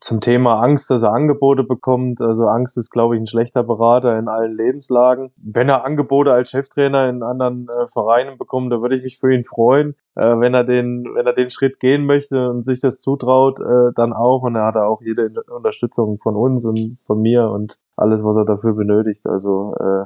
zum 0.00 0.20
Thema 0.20 0.62
Angst, 0.62 0.90
dass 0.90 1.02
er 1.02 1.12
Angebote 1.12 1.62
bekommt. 1.62 2.20
Also 2.20 2.46
Angst 2.46 2.78
ist, 2.78 2.90
glaube 2.90 3.16
ich, 3.16 3.22
ein 3.22 3.26
schlechter 3.26 3.62
Berater 3.62 4.18
in 4.18 4.28
allen 4.28 4.56
Lebenslagen. 4.56 5.30
Wenn 5.42 5.68
er 5.68 5.84
Angebote 5.84 6.32
als 6.32 6.50
Cheftrainer 6.50 7.08
in 7.08 7.22
anderen 7.22 7.68
äh, 7.68 7.86
Vereinen 7.86 8.38
bekommt, 8.38 8.72
da 8.72 8.80
würde 8.80 8.96
ich 8.96 9.02
mich 9.02 9.18
für 9.18 9.32
ihn 9.32 9.44
freuen. 9.44 9.90
Äh, 10.16 10.40
wenn 10.40 10.54
er 10.54 10.64
den, 10.64 11.04
wenn 11.14 11.26
er 11.26 11.32
den 11.32 11.50
Schritt 11.50 11.80
gehen 11.80 12.06
möchte 12.06 12.50
und 12.50 12.64
sich 12.64 12.80
das 12.80 13.00
zutraut, 13.00 13.58
äh, 13.60 13.92
dann 13.94 14.12
auch. 14.12 14.42
Und 14.42 14.56
er 14.56 14.66
hat 14.66 14.76
auch 14.76 15.00
jede 15.02 15.26
Unterstützung 15.54 16.18
von 16.22 16.36
uns 16.36 16.64
und 16.64 16.98
von 17.06 17.20
mir 17.20 17.46
und 17.46 17.78
alles, 17.96 18.24
was 18.24 18.36
er 18.36 18.44
dafür 18.44 18.74
benötigt. 18.74 19.26
Also 19.26 19.74
äh, 19.78 20.04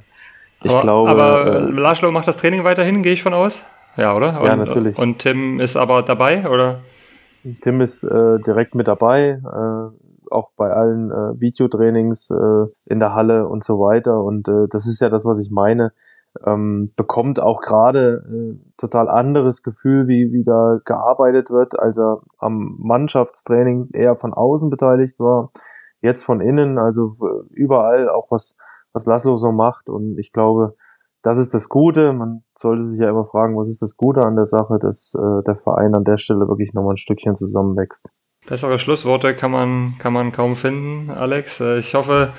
ich 0.62 0.72
aber, 0.72 0.82
glaube. 0.82 1.10
Aber 1.10 1.46
äh, 1.46 1.70
Laszlo 1.70 2.10
macht 2.10 2.28
das 2.28 2.36
Training 2.36 2.64
weiterhin, 2.64 3.02
gehe 3.02 3.12
ich 3.12 3.22
von 3.22 3.34
aus? 3.34 3.62
Ja, 3.96 4.14
oder? 4.14 4.40
Und, 4.40 4.46
ja, 4.46 4.56
natürlich. 4.56 4.98
Und 4.98 5.18
Tim 5.18 5.60
ist 5.60 5.76
aber 5.76 6.02
dabei, 6.02 6.48
oder? 6.48 6.80
Tim 7.62 7.80
ist 7.80 8.04
äh, 8.04 8.38
direkt 8.40 8.74
mit 8.74 8.88
dabei, 8.88 9.40
äh, 9.42 10.30
auch 10.30 10.50
bei 10.56 10.70
allen 10.70 11.10
äh, 11.10 11.40
Videotrainings 11.40 12.30
äh, 12.30 12.66
in 12.84 13.00
der 13.00 13.14
Halle 13.14 13.46
und 13.48 13.64
so 13.64 13.78
weiter. 13.78 14.22
Und 14.22 14.48
äh, 14.48 14.68
das 14.70 14.86
ist 14.86 15.00
ja 15.00 15.08
das, 15.08 15.24
was 15.24 15.40
ich 15.40 15.50
meine. 15.50 15.92
ähm, 16.46 16.92
bekommt 16.96 17.40
auch 17.40 17.60
gerade 17.60 18.24
äh, 18.28 18.58
total 18.76 19.08
anderes 19.08 19.62
Gefühl, 19.62 20.08
wie, 20.08 20.32
wie 20.32 20.44
da 20.44 20.78
gearbeitet 20.84 21.50
wird, 21.50 21.78
als 21.78 21.98
er 21.98 22.20
am 22.38 22.76
Mannschaftstraining 22.78 23.90
eher 23.92 24.16
von 24.16 24.32
außen 24.32 24.70
beteiligt 24.70 25.18
war, 25.18 25.50
jetzt 26.00 26.24
von 26.24 26.40
innen, 26.40 26.78
also 26.78 27.16
äh, 27.20 27.54
überall 27.54 28.08
auch 28.08 28.30
was, 28.30 28.56
was 28.92 29.06
Laszlo 29.06 29.36
so 29.36 29.52
macht 29.52 29.88
und 29.88 30.18
ich 30.18 30.32
glaube, 30.32 30.74
das 31.22 31.38
ist 31.38 31.52
das 31.54 31.68
Gute. 31.68 32.12
Man 32.12 32.44
sollte 32.60 32.86
sich 32.86 33.00
ja 33.00 33.10
immer 33.10 33.24
fragen, 33.24 33.56
was 33.56 33.68
ist 33.68 33.82
das 33.82 33.96
Gute 33.96 34.22
an 34.22 34.36
der 34.36 34.46
Sache, 34.46 34.76
dass 34.80 35.14
äh, 35.14 35.44
der 35.44 35.56
Verein 35.56 35.94
an 35.94 36.04
der 36.04 36.16
Stelle 36.16 36.48
wirklich 36.48 36.72
nochmal 36.74 36.94
ein 36.94 36.98
Stückchen 36.98 37.36
zusammenwächst. 37.36 38.08
Bessere 38.46 38.78
Schlussworte 38.78 39.34
kann 39.34 39.50
man, 39.50 39.94
kann 39.98 40.12
man 40.12 40.32
kaum 40.32 40.56
finden, 40.56 41.10
Alex. 41.10 41.60
Äh, 41.60 41.78
ich 41.78 41.94
hoffe, 41.94 42.32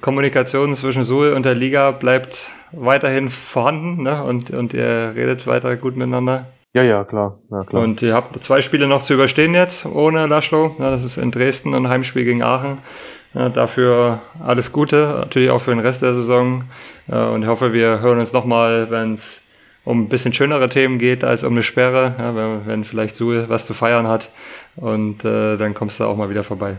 Kommunikation 0.00 0.74
zwischen 0.74 1.04
Suhl 1.04 1.32
und 1.32 1.46
der 1.46 1.54
Liga 1.54 1.92
bleibt 1.92 2.50
weiterhin 2.72 3.28
vorhanden 3.28 4.02
ne? 4.02 4.24
und, 4.24 4.50
und 4.50 4.74
ihr 4.74 5.12
redet 5.14 5.46
weiter 5.46 5.76
gut 5.76 5.96
miteinander. 5.96 6.46
Ja, 6.72 6.82
ja, 6.82 7.04
klar. 7.04 7.38
Ja, 7.50 7.64
klar. 7.64 7.82
Und 7.82 8.00
ihr 8.02 8.14
habt 8.14 8.40
zwei 8.42 8.62
Spiele 8.62 8.86
noch 8.86 9.02
zu 9.02 9.14
überstehen 9.14 9.54
jetzt 9.54 9.86
ohne 9.86 10.26
Laschlo. 10.26 10.76
Ja, 10.78 10.90
das 10.90 11.02
ist 11.02 11.16
in 11.16 11.32
Dresden 11.32 11.74
und 11.74 11.88
Heimspiel 11.88 12.24
gegen 12.24 12.42
Aachen. 12.42 12.78
Ja, 13.34 13.48
dafür 13.48 14.20
alles 14.44 14.72
Gute, 14.72 15.18
natürlich 15.20 15.50
auch 15.50 15.60
für 15.60 15.70
den 15.70 15.80
Rest 15.80 16.02
der 16.02 16.14
Saison. 16.14 16.64
Und 17.06 17.42
ich 17.42 17.48
hoffe, 17.48 17.72
wir 17.72 18.00
hören 18.00 18.18
uns 18.18 18.32
nochmal, 18.32 18.90
wenn 18.90 19.14
es 19.14 19.48
um 19.84 20.02
ein 20.02 20.08
bisschen 20.08 20.32
schönere 20.32 20.68
Themen 20.68 20.98
geht 20.98 21.24
als 21.24 21.44
um 21.44 21.52
eine 21.52 21.62
Sperre, 21.62 22.14
ja, 22.18 22.34
wenn, 22.34 22.66
wenn, 22.66 22.84
vielleicht 22.84 23.16
Suhl 23.16 23.48
was 23.48 23.66
zu 23.66 23.74
feiern 23.74 24.08
hat. 24.08 24.30
Und 24.76 25.24
äh, 25.24 25.56
dann 25.56 25.74
kommst 25.74 26.00
du 26.00 26.04
auch 26.04 26.16
mal 26.16 26.30
wieder 26.30 26.44
vorbei. 26.44 26.76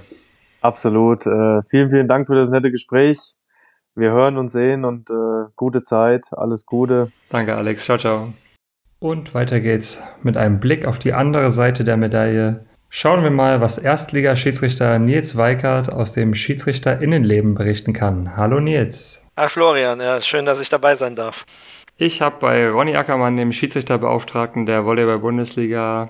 Absolut. 0.61 1.25
Äh, 1.25 1.61
vielen, 1.69 1.89
vielen 1.89 2.07
Dank 2.07 2.27
für 2.27 2.35
das 2.35 2.49
nette 2.49 2.71
Gespräch. 2.71 3.33
Wir 3.95 4.11
hören 4.11 4.37
und 4.37 4.47
sehen 4.47 4.85
und 4.85 5.09
äh, 5.09 5.49
gute 5.55 5.81
Zeit. 5.81 6.27
Alles 6.31 6.65
Gute. 6.65 7.11
Danke, 7.29 7.55
Alex. 7.55 7.85
Ciao, 7.85 7.97
ciao. 7.97 8.33
Und 8.99 9.33
weiter 9.33 9.59
geht's 9.59 10.01
mit 10.21 10.37
einem 10.37 10.59
Blick 10.59 10.85
auf 10.85 10.99
die 10.99 11.13
andere 11.13 11.51
Seite 11.51 11.83
der 11.83 11.97
Medaille. 11.97 12.61
Schauen 12.93 13.23
wir 13.23 13.31
mal, 13.31 13.61
was 13.61 13.77
Erstligaschiedsrichter 13.77 14.99
Nils 14.99 15.37
Weikert 15.37 15.89
aus 15.89 16.11
dem 16.11 16.35
Schiedsrichterinnenleben 16.35 17.55
berichten 17.55 17.93
kann. 17.93 18.35
Hallo 18.35 18.59
Nils. 18.59 19.23
Hi 19.37 19.47
Florian, 19.47 20.01
ja, 20.01 20.19
schön, 20.19 20.45
dass 20.45 20.59
ich 20.59 20.67
dabei 20.67 20.97
sein 20.97 21.15
darf. 21.15 21.45
Ich 21.95 22.21
habe 22.21 22.35
bei 22.41 22.69
Ronny 22.69 22.97
Ackermann, 22.97 23.37
dem 23.37 23.53
Schiedsrichterbeauftragten 23.53 24.65
der 24.65 24.83
Volleyball-Bundesliga, 24.83 26.09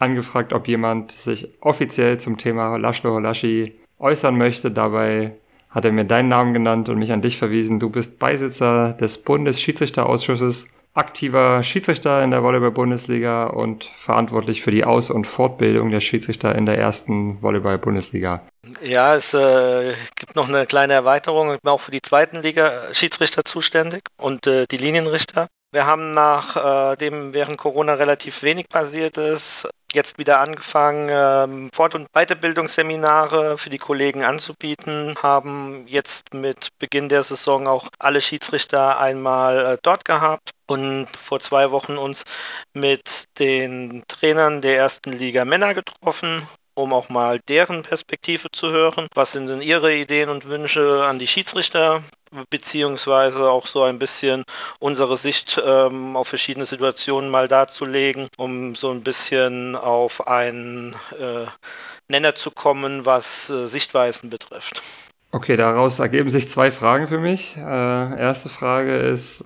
angefragt, 0.00 0.52
ob 0.52 0.66
jemand 0.66 1.12
sich 1.12 1.48
offiziell 1.60 2.18
zum 2.18 2.38
Thema 2.38 2.76
Laszlo 2.76 3.12
Holaschi 3.12 3.78
äußern 4.00 4.36
möchte. 4.36 4.72
Dabei 4.72 5.36
hat 5.70 5.84
er 5.84 5.92
mir 5.92 6.06
deinen 6.06 6.28
Namen 6.28 6.54
genannt 6.54 6.88
und 6.88 6.98
mich 6.98 7.12
an 7.12 7.22
dich 7.22 7.38
verwiesen. 7.38 7.78
Du 7.78 7.88
bist 7.88 8.18
Beisitzer 8.18 8.94
des 8.94 9.18
Bundesschiedsrichterausschusses, 9.18 10.66
aktiver 10.96 11.62
Schiedsrichter 11.62 12.22
in 12.22 12.30
der 12.30 12.42
Volleyball-Bundesliga 12.42 13.44
und 13.44 13.90
verantwortlich 13.96 14.62
für 14.62 14.70
die 14.70 14.84
Aus- 14.84 15.10
und 15.10 15.26
Fortbildung 15.26 15.90
der 15.90 16.00
Schiedsrichter 16.00 16.54
in 16.54 16.66
der 16.66 16.78
ersten 16.78 17.42
Volleyball-Bundesliga. 17.42 18.42
Ja, 18.82 19.14
es 19.14 19.34
äh, 19.34 19.94
gibt 20.16 20.34
noch 20.34 20.48
eine 20.48 20.66
kleine 20.66 20.94
Erweiterung. 20.94 21.54
Ich 21.54 21.60
bin 21.60 21.70
auch 21.70 21.80
für 21.80 21.90
die 21.90 22.02
zweiten 22.02 22.42
Liga 22.42 22.92
Schiedsrichter 22.92 23.44
zuständig 23.44 24.02
und 24.16 24.46
äh, 24.46 24.66
die 24.70 24.78
Linienrichter. 24.78 25.48
Wir 25.72 25.86
haben 25.86 26.12
nachdem 26.12 27.30
äh, 27.30 27.34
während 27.34 27.58
Corona 27.58 27.94
relativ 27.94 28.42
wenig 28.42 28.68
passiert 28.68 29.18
ist, 29.18 29.68
jetzt 29.96 30.18
wieder 30.18 30.40
angefangen, 30.40 31.08
ähm, 31.10 31.70
Fort- 31.74 31.96
und 31.96 32.08
Weiterbildungsseminare 32.12 33.58
für 33.58 33.70
die 33.70 33.78
Kollegen 33.78 34.22
anzubieten, 34.22 35.16
haben 35.20 35.86
jetzt 35.88 36.34
mit 36.34 36.68
Beginn 36.78 37.08
der 37.08 37.24
Saison 37.24 37.66
auch 37.66 37.88
alle 37.98 38.20
Schiedsrichter 38.20 39.00
einmal 39.00 39.66
äh, 39.74 39.78
dort 39.82 40.04
gehabt 40.04 40.52
und 40.66 41.08
vor 41.16 41.40
zwei 41.40 41.72
Wochen 41.72 41.98
uns 41.98 42.24
mit 42.74 43.24
den 43.40 44.04
Trainern 44.06 44.60
der 44.60 44.76
ersten 44.76 45.12
Liga 45.12 45.44
Männer 45.44 45.74
getroffen 45.74 46.46
um 46.76 46.92
auch 46.92 47.08
mal 47.08 47.40
deren 47.48 47.82
Perspektive 47.82 48.50
zu 48.52 48.70
hören. 48.70 49.08
Was 49.14 49.32
sind 49.32 49.48
denn 49.48 49.62
ihre 49.62 49.94
Ideen 49.94 50.28
und 50.28 50.44
Wünsche 50.44 51.04
an 51.04 51.18
die 51.18 51.26
Schiedsrichter? 51.26 52.02
beziehungsweise 52.50 53.48
auch 53.48 53.66
so 53.66 53.82
ein 53.84 53.98
bisschen 53.98 54.44
unsere 54.78 55.16
Sicht 55.16 55.62
ähm, 55.64 56.16
auf 56.16 56.28
verschiedene 56.28 56.66
Situationen 56.66 57.30
mal 57.30 57.48
darzulegen, 57.48 58.28
um 58.36 58.74
so 58.74 58.90
ein 58.90 59.02
bisschen 59.02 59.76
auf 59.76 60.26
einen 60.26 60.94
äh, 61.18 61.46
Nenner 62.08 62.34
zu 62.34 62.50
kommen, 62.50 63.06
was 63.06 63.48
äh, 63.50 63.66
Sichtweisen 63.66 64.28
betrifft. 64.28 64.82
Okay, 65.32 65.56
daraus 65.56 65.98
ergeben 65.98 66.30
sich 66.30 66.48
zwei 66.48 66.70
Fragen 66.70 67.08
für 67.08 67.18
mich. 67.18 67.56
Äh, 67.56 67.60
erste 67.60 68.48
Frage 68.48 68.96
ist, 68.96 69.44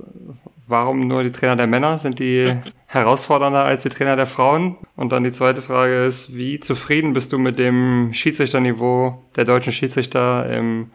warum 0.71 1.07
nur 1.07 1.23
die 1.23 1.33
Trainer 1.33 1.57
der 1.57 1.67
Männer? 1.67 1.99
Sind 1.99 2.19
die 2.19 2.55
herausfordernder 2.87 3.65
als 3.65 3.83
die 3.83 3.89
Trainer 3.89 4.17
der 4.17 4.27
Frauen? 4.27 4.77
Und 4.97 5.13
dann 5.13 5.25
die 5.25 5.33
zweite 5.33 5.63
Frage 5.63 6.05
ist, 6.05 6.35
wie 6.35 6.61
zufrieden 6.61 7.13
bist 7.13 7.33
du 7.33 7.39
mit 7.39 7.59
dem 7.59 8.11
Schiedsrichterniveau 8.13 9.23
der 9.37 9.45
deutschen 9.45 9.73
Schiedsrichter 9.73 10.49
im 10.51 10.91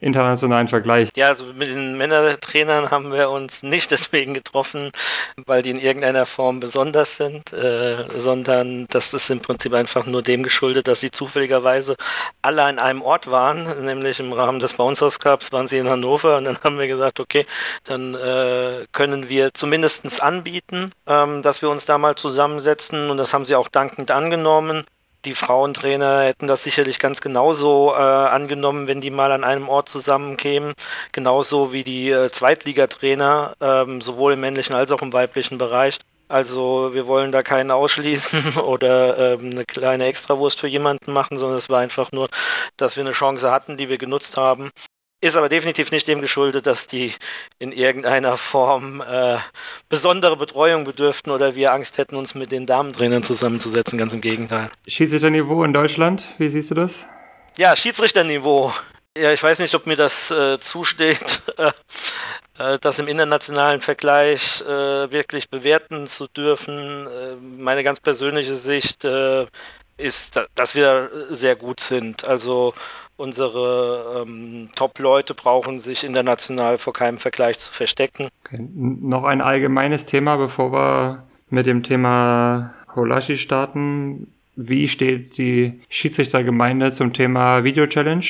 internationalen 0.00 0.68
Vergleich. 0.68 1.10
Ja, 1.16 1.28
also 1.28 1.46
mit 1.46 1.68
den 1.68 1.96
Männertrainern 1.96 2.90
haben 2.90 3.12
wir 3.12 3.30
uns 3.30 3.62
nicht 3.62 3.90
deswegen 3.90 4.34
getroffen, 4.34 4.92
weil 5.46 5.62
die 5.62 5.70
in 5.70 5.80
irgendeiner 5.80 6.26
Form 6.26 6.60
besonders 6.60 7.16
sind, 7.16 7.52
äh, 7.52 8.04
sondern 8.16 8.86
das 8.88 9.12
ist 9.12 9.30
im 9.30 9.40
Prinzip 9.40 9.74
einfach 9.74 10.06
nur 10.06 10.22
dem 10.22 10.42
geschuldet, 10.42 10.88
dass 10.88 11.00
sie 11.00 11.10
zufälligerweise 11.10 11.96
alle 12.42 12.62
an 12.62 12.78
einem 12.78 13.02
Ort 13.02 13.30
waren, 13.30 13.84
nämlich 13.84 14.20
im 14.20 14.32
Rahmen 14.32 14.60
des 14.60 14.74
Bounce 14.74 15.18
Cups 15.18 15.52
waren 15.52 15.66
sie 15.66 15.78
in 15.78 15.88
Hannover 15.88 16.36
und 16.36 16.44
dann 16.44 16.58
haben 16.62 16.78
wir 16.78 16.86
gesagt, 16.86 17.20
okay, 17.20 17.46
dann 17.84 18.14
äh, 18.14 18.86
können 18.92 19.28
wir 19.28 19.54
zumindestens 19.54 20.20
anbieten, 20.20 20.92
ähm, 21.06 21.42
dass 21.42 21.62
wir 21.62 21.70
uns 21.70 21.86
da 21.86 21.98
mal 21.98 22.14
zusammensetzen 22.14 23.10
und 23.10 23.16
das 23.16 23.34
haben 23.34 23.44
sie 23.44 23.56
auch 23.56 23.68
dankend 23.68 24.10
angenommen 24.10 24.84
die 25.28 25.34
Frauentrainer 25.34 26.22
hätten 26.22 26.46
das 26.46 26.64
sicherlich 26.64 26.98
ganz 26.98 27.20
genauso 27.20 27.92
äh, 27.92 27.98
angenommen, 27.98 28.88
wenn 28.88 29.02
die 29.02 29.10
mal 29.10 29.30
an 29.30 29.44
einem 29.44 29.68
Ort 29.68 29.90
zusammenkämen. 29.90 30.72
Genauso 31.12 31.70
wie 31.70 31.84
die 31.84 32.10
äh, 32.10 32.30
Zweitligatrainer, 32.30 33.54
ähm, 33.60 34.00
sowohl 34.00 34.32
im 34.32 34.40
männlichen 34.40 34.74
als 34.74 34.90
auch 34.90 35.02
im 35.02 35.12
weiblichen 35.12 35.58
Bereich. 35.58 35.98
Also 36.28 36.94
wir 36.94 37.06
wollen 37.06 37.30
da 37.30 37.42
keinen 37.42 37.70
ausschließen 37.70 38.56
oder 38.56 39.34
ähm, 39.34 39.50
eine 39.50 39.66
kleine 39.66 40.06
Extrawurst 40.06 40.60
für 40.60 40.66
jemanden 40.66 41.12
machen, 41.12 41.36
sondern 41.36 41.58
es 41.58 41.68
war 41.68 41.80
einfach 41.80 42.10
nur, 42.10 42.28
dass 42.78 42.96
wir 42.96 43.02
eine 43.02 43.12
Chance 43.12 43.50
hatten, 43.50 43.76
die 43.76 43.90
wir 43.90 43.98
genutzt 43.98 44.38
haben. 44.38 44.70
Ist 45.20 45.36
aber 45.36 45.48
definitiv 45.48 45.90
nicht 45.90 46.06
dem 46.06 46.20
geschuldet, 46.20 46.68
dass 46.68 46.86
die 46.86 47.12
in 47.58 47.72
irgendeiner 47.72 48.36
Form 48.36 49.00
äh, 49.00 49.38
besondere 49.88 50.36
Betreuung 50.36 50.84
bedürften 50.84 51.32
oder 51.32 51.56
wir 51.56 51.72
Angst 51.72 51.98
hätten, 51.98 52.14
uns 52.14 52.36
mit 52.36 52.52
den 52.52 52.66
Damentrainern 52.66 53.24
zusammenzusetzen. 53.24 53.98
Ganz 53.98 54.14
im 54.14 54.20
Gegenteil. 54.20 54.70
Schiedsrichterniveau 54.86 55.64
in 55.64 55.72
Deutschland, 55.72 56.28
wie 56.38 56.48
siehst 56.48 56.70
du 56.70 56.76
das? 56.76 57.04
Ja, 57.56 57.74
Schiedsrichterniveau. 57.74 58.72
Ja, 59.16 59.32
ich 59.32 59.42
weiß 59.42 59.58
nicht, 59.58 59.74
ob 59.74 59.88
mir 59.88 59.96
das 59.96 60.30
äh, 60.30 60.60
zusteht, 60.60 61.42
äh, 61.56 62.78
das 62.80 63.00
im 63.00 63.08
internationalen 63.08 63.80
Vergleich 63.80 64.60
äh, 64.60 65.10
wirklich 65.10 65.50
bewerten 65.50 66.06
zu 66.06 66.28
dürfen. 66.28 67.08
Äh, 67.08 67.34
meine 67.60 67.82
ganz 67.82 67.98
persönliche 67.98 68.54
Sicht 68.54 69.04
äh, 69.04 69.46
ist, 69.96 70.40
dass 70.54 70.76
wir 70.76 71.10
sehr 71.30 71.56
gut 71.56 71.80
sind. 71.80 72.24
Also 72.24 72.74
unsere 73.18 74.24
ähm, 74.26 74.68
Top-Leute 74.74 75.34
brauchen 75.34 75.80
sich 75.80 76.04
international 76.04 76.78
vor 76.78 76.94
keinem 76.94 77.18
Vergleich 77.18 77.58
zu 77.58 77.70
verstecken. 77.70 78.28
Okay. 78.44 78.66
Noch 78.74 79.24
ein 79.24 79.42
allgemeines 79.42 80.06
Thema, 80.06 80.36
bevor 80.36 80.72
wir 80.72 81.24
mit 81.50 81.66
dem 81.66 81.82
Thema 81.82 82.74
Holashi 82.94 83.36
starten. 83.36 84.32
Wie 84.56 84.88
steht 84.88 85.36
die 85.36 85.80
Schiedsrichtergemeinde 85.88 86.92
zum 86.92 87.12
Thema 87.12 87.64
Video-Challenge? 87.64 88.24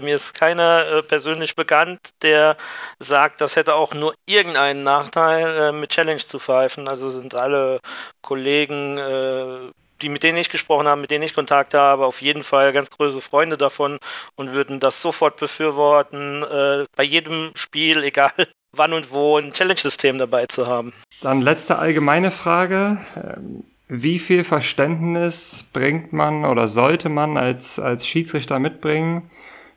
Mir 0.00 0.14
ist 0.14 0.34
keiner 0.34 0.86
äh, 0.86 1.02
persönlich 1.02 1.56
bekannt, 1.56 2.00
der 2.22 2.56
sagt, 2.98 3.40
das 3.40 3.56
hätte 3.56 3.74
auch 3.74 3.94
nur 3.94 4.14
irgendeinen 4.26 4.82
Nachteil, 4.82 5.56
äh, 5.56 5.72
mit 5.72 5.90
Challenge 5.90 6.20
zu 6.20 6.38
pfeifen. 6.38 6.88
Also 6.88 7.10
sind 7.10 7.34
alle 7.34 7.80
Kollegen 8.22 8.96
äh, 8.96 9.70
die 10.02 10.08
mit 10.08 10.22
denen 10.22 10.38
ich 10.38 10.50
gesprochen 10.50 10.86
habe, 10.86 11.00
mit 11.00 11.10
denen 11.10 11.24
ich 11.24 11.34
Kontakt 11.34 11.74
habe, 11.74 12.06
auf 12.06 12.22
jeden 12.22 12.42
Fall 12.42 12.72
ganz 12.72 12.90
große 12.90 13.20
Freunde 13.20 13.56
davon 13.56 13.98
und 14.36 14.52
würden 14.52 14.80
das 14.80 15.00
sofort 15.00 15.36
befürworten, 15.38 16.42
äh, 16.42 16.84
bei 16.96 17.04
jedem 17.04 17.52
Spiel, 17.54 18.02
egal 18.04 18.32
wann 18.72 18.92
und 18.92 19.10
wo, 19.10 19.36
ein 19.36 19.52
Challenge-System 19.52 20.18
dabei 20.18 20.46
zu 20.46 20.66
haben. 20.66 20.92
Dann 21.22 21.40
letzte 21.40 21.78
allgemeine 21.78 22.30
Frage. 22.30 22.98
Ähm, 23.16 23.64
wie 23.88 24.20
viel 24.20 24.44
Verständnis 24.44 25.68
bringt 25.72 26.12
man 26.12 26.44
oder 26.44 26.68
sollte 26.68 27.08
man 27.08 27.36
als, 27.36 27.80
als 27.80 28.06
Schiedsrichter 28.06 28.60
mitbringen 28.60 29.28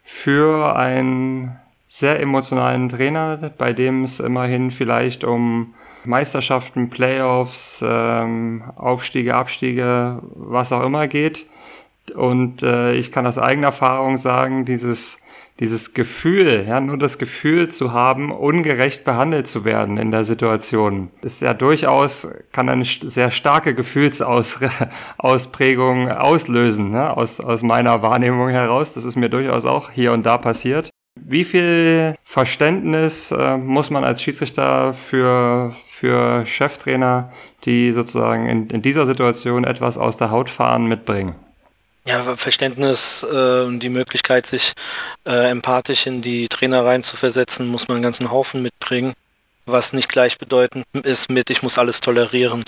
für 0.04 0.76
ein 0.76 1.60
sehr 1.96 2.20
emotionalen 2.20 2.90
Trainer, 2.90 3.52
bei 3.56 3.72
dem 3.72 4.04
es 4.04 4.20
immerhin 4.20 4.72
vielleicht 4.72 5.24
um 5.24 5.76
Meisterschaften, 6.06 6.90
Playoffs, 6.90 7.86
ähm, 7.88 8.64
Aufstiege, 8.76 9.36
Abstiege, 9.36 10.20
was 10.34 10.72
auch 10.72 10.82
immer 10.82 11.08
geht. 11.08 11.46
Und 12.16 12.64
äh, 12.64 12.96
ich 12.96 13.12
kann 13.12 13.28
aus 13.28 13.38
eigener 13.38 13.68
Erfahrung 13.68 14.18
sagen, 14.18 14.66
dieses 14.66 15.20
dieses 15.60 15.94
Gefühl, 15.94 16.66
ja, 16.68 16.82
nur 16.82 16.98
das 16.98 17.20
Gefühl 17.20 17.70
zu 17.70 17.94
haben, 17.94 18.32
ungerecht 18.32 19.04
behandelt 19.04 19.46
zu 19.46 19.66
werden 19.66 20.00
in 20.00 20.10
der 20.10 20.24
Situation, 20.24 21.12
ist 21.22 21.42
ja 21.42 21.54
durchaus, 21.54 22.28
kann 22.52 22.70
eine 22.70 22.86
sehr 22.86 23.30
starke 23.30 23.76
Gefühlsausprägung 23.76 26.12
auslösen, 26.12 26.90
ne? 26.90 27.16
aus, 27.16 27.40
aus 27.40 27.62
meiner 27.62 28.02
Wahrnehmung 28.02 28.50
heraus. 28.50 28.96
Das 28.96 29.06
ist 29.06 29.16
mir 29.16 29.30
durchaus 29.30 29.66
auch 29.66 29.92
hier 29.92 30.12
und 30.12 30.26
da 30.26 30.40
passiert. 30.40 30.90
Wie 31.26 31.46
viel 31.46 32.16
Verständnis 32.26 33.32
äh, 33.32 33.58
muss 33.58 33.90
man 33.90 34.04
als 34.04 34.22
Schiedsrichter 34.22 34.94
für, 34.94 35.74
für 35.88 36.46
Cheftrainer, 36.46 37.32
die 37.64 37.94
sozusagen 37.94 38.48
in, 38.48 38.70
in 38.70 38.82
dieser 38.82 39.06
Situation 39.06 39.64
etwas 39.64 39.98
aus 39.98 40.18
der 40.18 40.32
Haut 40.32 40.50
fahren, 40.50 40.86
mitbringen? 40.86 41.36
Ja, 42.06 42.36
Verständnis 42.36 43.26
äh, 43.32 43.62
und 43.62 43.80
die 43.80 43.90
Möglichkeit, 43.90 44.46
sich 44.46 44.74
äh, 45.26 45.50
empathisch 45.50 46.06
in 46.06 46.22
die 46.22 46.50
Trainer 46.50 46.84
reinzuversetzen, 46.84 47.68
muss 47.68 47.88
man 47.88 47.96
einen 47.96 48.04
ganzen 48.04 48.30
Haufen 48.30 48.62
mitbringen, 48.62 49.14
was 49.66 49.94
nicht 49.94 50.10
gleichbedeutend 50.10 50.86
ist 51.04 51.30
mit, 51.30 51.50
ich 51.50 51.64
muss 51.64 51.78
alles 51.78 52.02
tolerieren. 52.02 52.66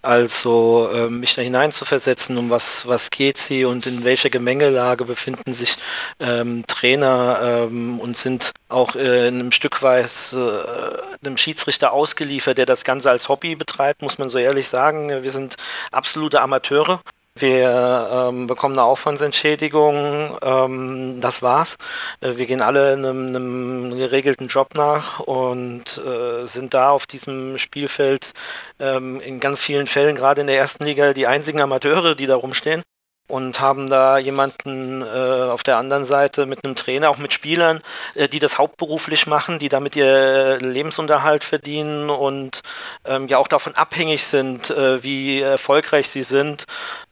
Also 0.00 0.88
äh, 0.92 1.08
mich 1.08 1.34
da 1.34 1.42
hineinzuversetzen, 1.42 2.38
um 2.38 2.50
was, 2.50 2.86
was 2.86 3.10
geht 3.10 3.36
sie 3.36 3.64
und 3.64 3.84
in 3.86 4.04
welcher 4.04 4.30
Gemengelage 4.30 5.04
befinden 5.04 5.52
sich 5.52 5.76
ähm, 6.20 6.64
Trainer 6.68 7.40
ähm, 7.42 7.98
und 7.98 8.16
sind 8.16 8.52
auch 8.68 8.94
äh, 8.94 9.26
in 9.26 9.40
einem 9.40 9.52
Stück 9.52 9.82
weit 9.82 10.32
äh, 10.32 11.26
einem 11.26 11.36
Schiedsrichter 11.36 11.92
ausgeliefert, 11.92 12.58
der 12.58 12.66
das 12.66 12.84
Ganze 12.84 13.10
als 13.10 13.28
Hobby 13.28 13.56
betreibt, 13.56 14.02
muss 14.02 14.18
man 14.18 14.28
so 14.28 14.38
ehrlich 14.38 14.68
sagen. 14.68 15.08
Wir 15.22 15.30
sind 15.32 15.56
absolute 15.90 16.40
Amateure 16.42 17.00
wir 17.40 18.28
ähm, 18.30 18.46
bekommen 18.46 18.74
eine 18.74 18.84
Aufwandsentschädigung, 18.84 20.38
ähm, 20.42 21.20
das 21.20 21.42
war's. 21.42 21.76
Äh, 22.20 22.36
wir 22.36 22.46
gehen 22.46 22.60
alle 22.60 22.92
einem, 22.92 23.28
einem 23.28 23.96
geregelten 23.96 24.48
Job 24.48 24.74
nach 24.74 25.20
und 25.20 25.98
äh, 25.98 26.46
sind 26.46 26.74
da 26.74 26.90
auf 26.90 27.06
diesem 27.06 27.58
Spielfeld 27.58 28.32
ähm, 28.80 29.20
in 29.20 29.40
ganz 29.40 29.60
vielen 29.60 29.86
Fällen, 29.86 30.16
gerade 30.16 30.40
in 30.40 30.46
der 30.46 30.58
ersten 30.58 30.84
Liga, 30.84 31.12
die 31.12 31.26
einzigen 31.26 31.60
Amateure, 31.60 32.14
die 32.14 32.26
da 32.26 32.36
rumstehen 32.36 32.82
und 33.28 33.60
haben 33.60 33.88
da 33.88 34.18
jemanden 34.18 35.02
äh, 35.02 35.04
auf 35.04 35.62
der 35.62 35.76
anderen 35.76 36.04
Seite 36.04 36.46
mit 36.46 36.64
einem 36.64 36.74
Trainer, 36.74 37.10
auch 37.10 37.18
mit 37.18 37.32
Spielern, 37.32 37.80
äh, 38.14 38.28
die 38.28 38.38
das 38.38 38.58
hauptberuflich 38.58 39.26
machen, 39.26 39.58
die 39.58 39.68
damit 39.68 39.94
ihr 39.96 40.58
Lebensunterhalt 40.60 41.44
verdienen 41.44 42.10
und 42.10 42.62
ähm, 43.04 43.28
ja 43.28 43.38
auch 43.38 43.48
davon 43.48 43.74
abhängig 43.74 44.24
sind, 44.24 44.70
äh, 44.70 45.02
wie 45.02 45.40
erfolgreich 45.40 46.08
sie 46.08 46.22
sind 46.22 46.64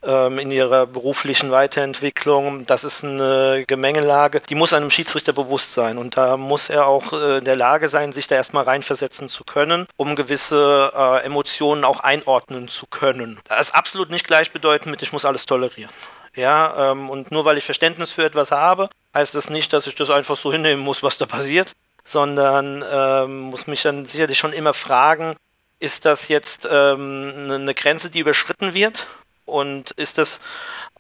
ähm, 0.03 0.39
in 0.39 0.51
ihrer 0.51 0.87
beruflichen 0.87 1.51
Weiterentwicklung. 1.51 2.65
Das 2.67 2.85
ist 2.85 3.05
eine 3.05 3.65
Gemengelage, 3.67 4.41
die 4.41 4.55
muss 4.55 4.73
einem 4.73 4.91
Schiedsrichter 4.91 5.35
bewusst 5.35 5.75
sein 5.75 5.99
und 5.99 6.17
da 6.17 6.37
muss 6.39 6.71
er 6.71 6.87
auch 6.87 7.13
äh, 7.13 7.39
in 7.39 7.45
der 7.45 7.57
Lage 7.57 7.89
sein, 7.89 8.13
sich 8.13 8.27
da 8.27 8.37
erstmal 8.37 8.65
reinversetzen 8.65 9.29
zu 9.29 9.45
können, 9.45 9.87
um 9.97 10.17
gewisse 10.17 10.93
äh, 10.95 11.25
Emotionen 11.25 11.85
auch 11.85 12.01
einordnen 12.01 12.69
zu 12.69 12.87
können. 12.87 13.39
Das 13.49 13.69
ist 13.69 13.75
absolut 13.75 14.11
nicht 14.11 14.27
gleichbedeutend 14.27 14.91
mit, 14.91 15.03
ich 15.03 15.13
muss 15.13 15.25
alles 15.27 15.45
tolerieren. 15.45 15.91
Ja, 16.37 16.93
ähm, 16.93 17.09
und 17.09 17.31
nur 17.31 17.45
weil 17.47 17.57
ich 17.57 17.65
Verständnis 17.65 18.13
für 18.13 18.25
etwas 18.25 18.53
habe, 18.53 18.91
heißt 19.15 19.35
das 19.35 19.51
nicht, 19.51 19.73
dass 19.73 19.87
ich 19.87 19.95
das 19.95 20.11
einfach 20.11 20.37
so 20.37 20.53
hinnehmen 20.53 20.83
muss, 20.83 21.03
was 21.03 21.17
da 21.17 21.25
passiert, 21.25 21.73
sondern 22.05 22.85
ähm, 22.89 23.41
muss 23.41 23.67
mich 23.67 23.83
dann 23.83 24.05
sicherlich 24.05 24.39
schon 24.39 24.53
immer 24.53 24.75
fragen, 24.75 25.35
ist 25.81 26.05
das 26.05 26.29
jetzt 26.29 26.69
ähm, 26.71 27.49
eine 27.51 27.75
Grenze, 27.75 28.11
die 28.11 28.21
überschritten 28.21 28.75
wird? 28.75 29.07
Und 29.47 29.93
ist 29.93 30.19
das 30.19 30.41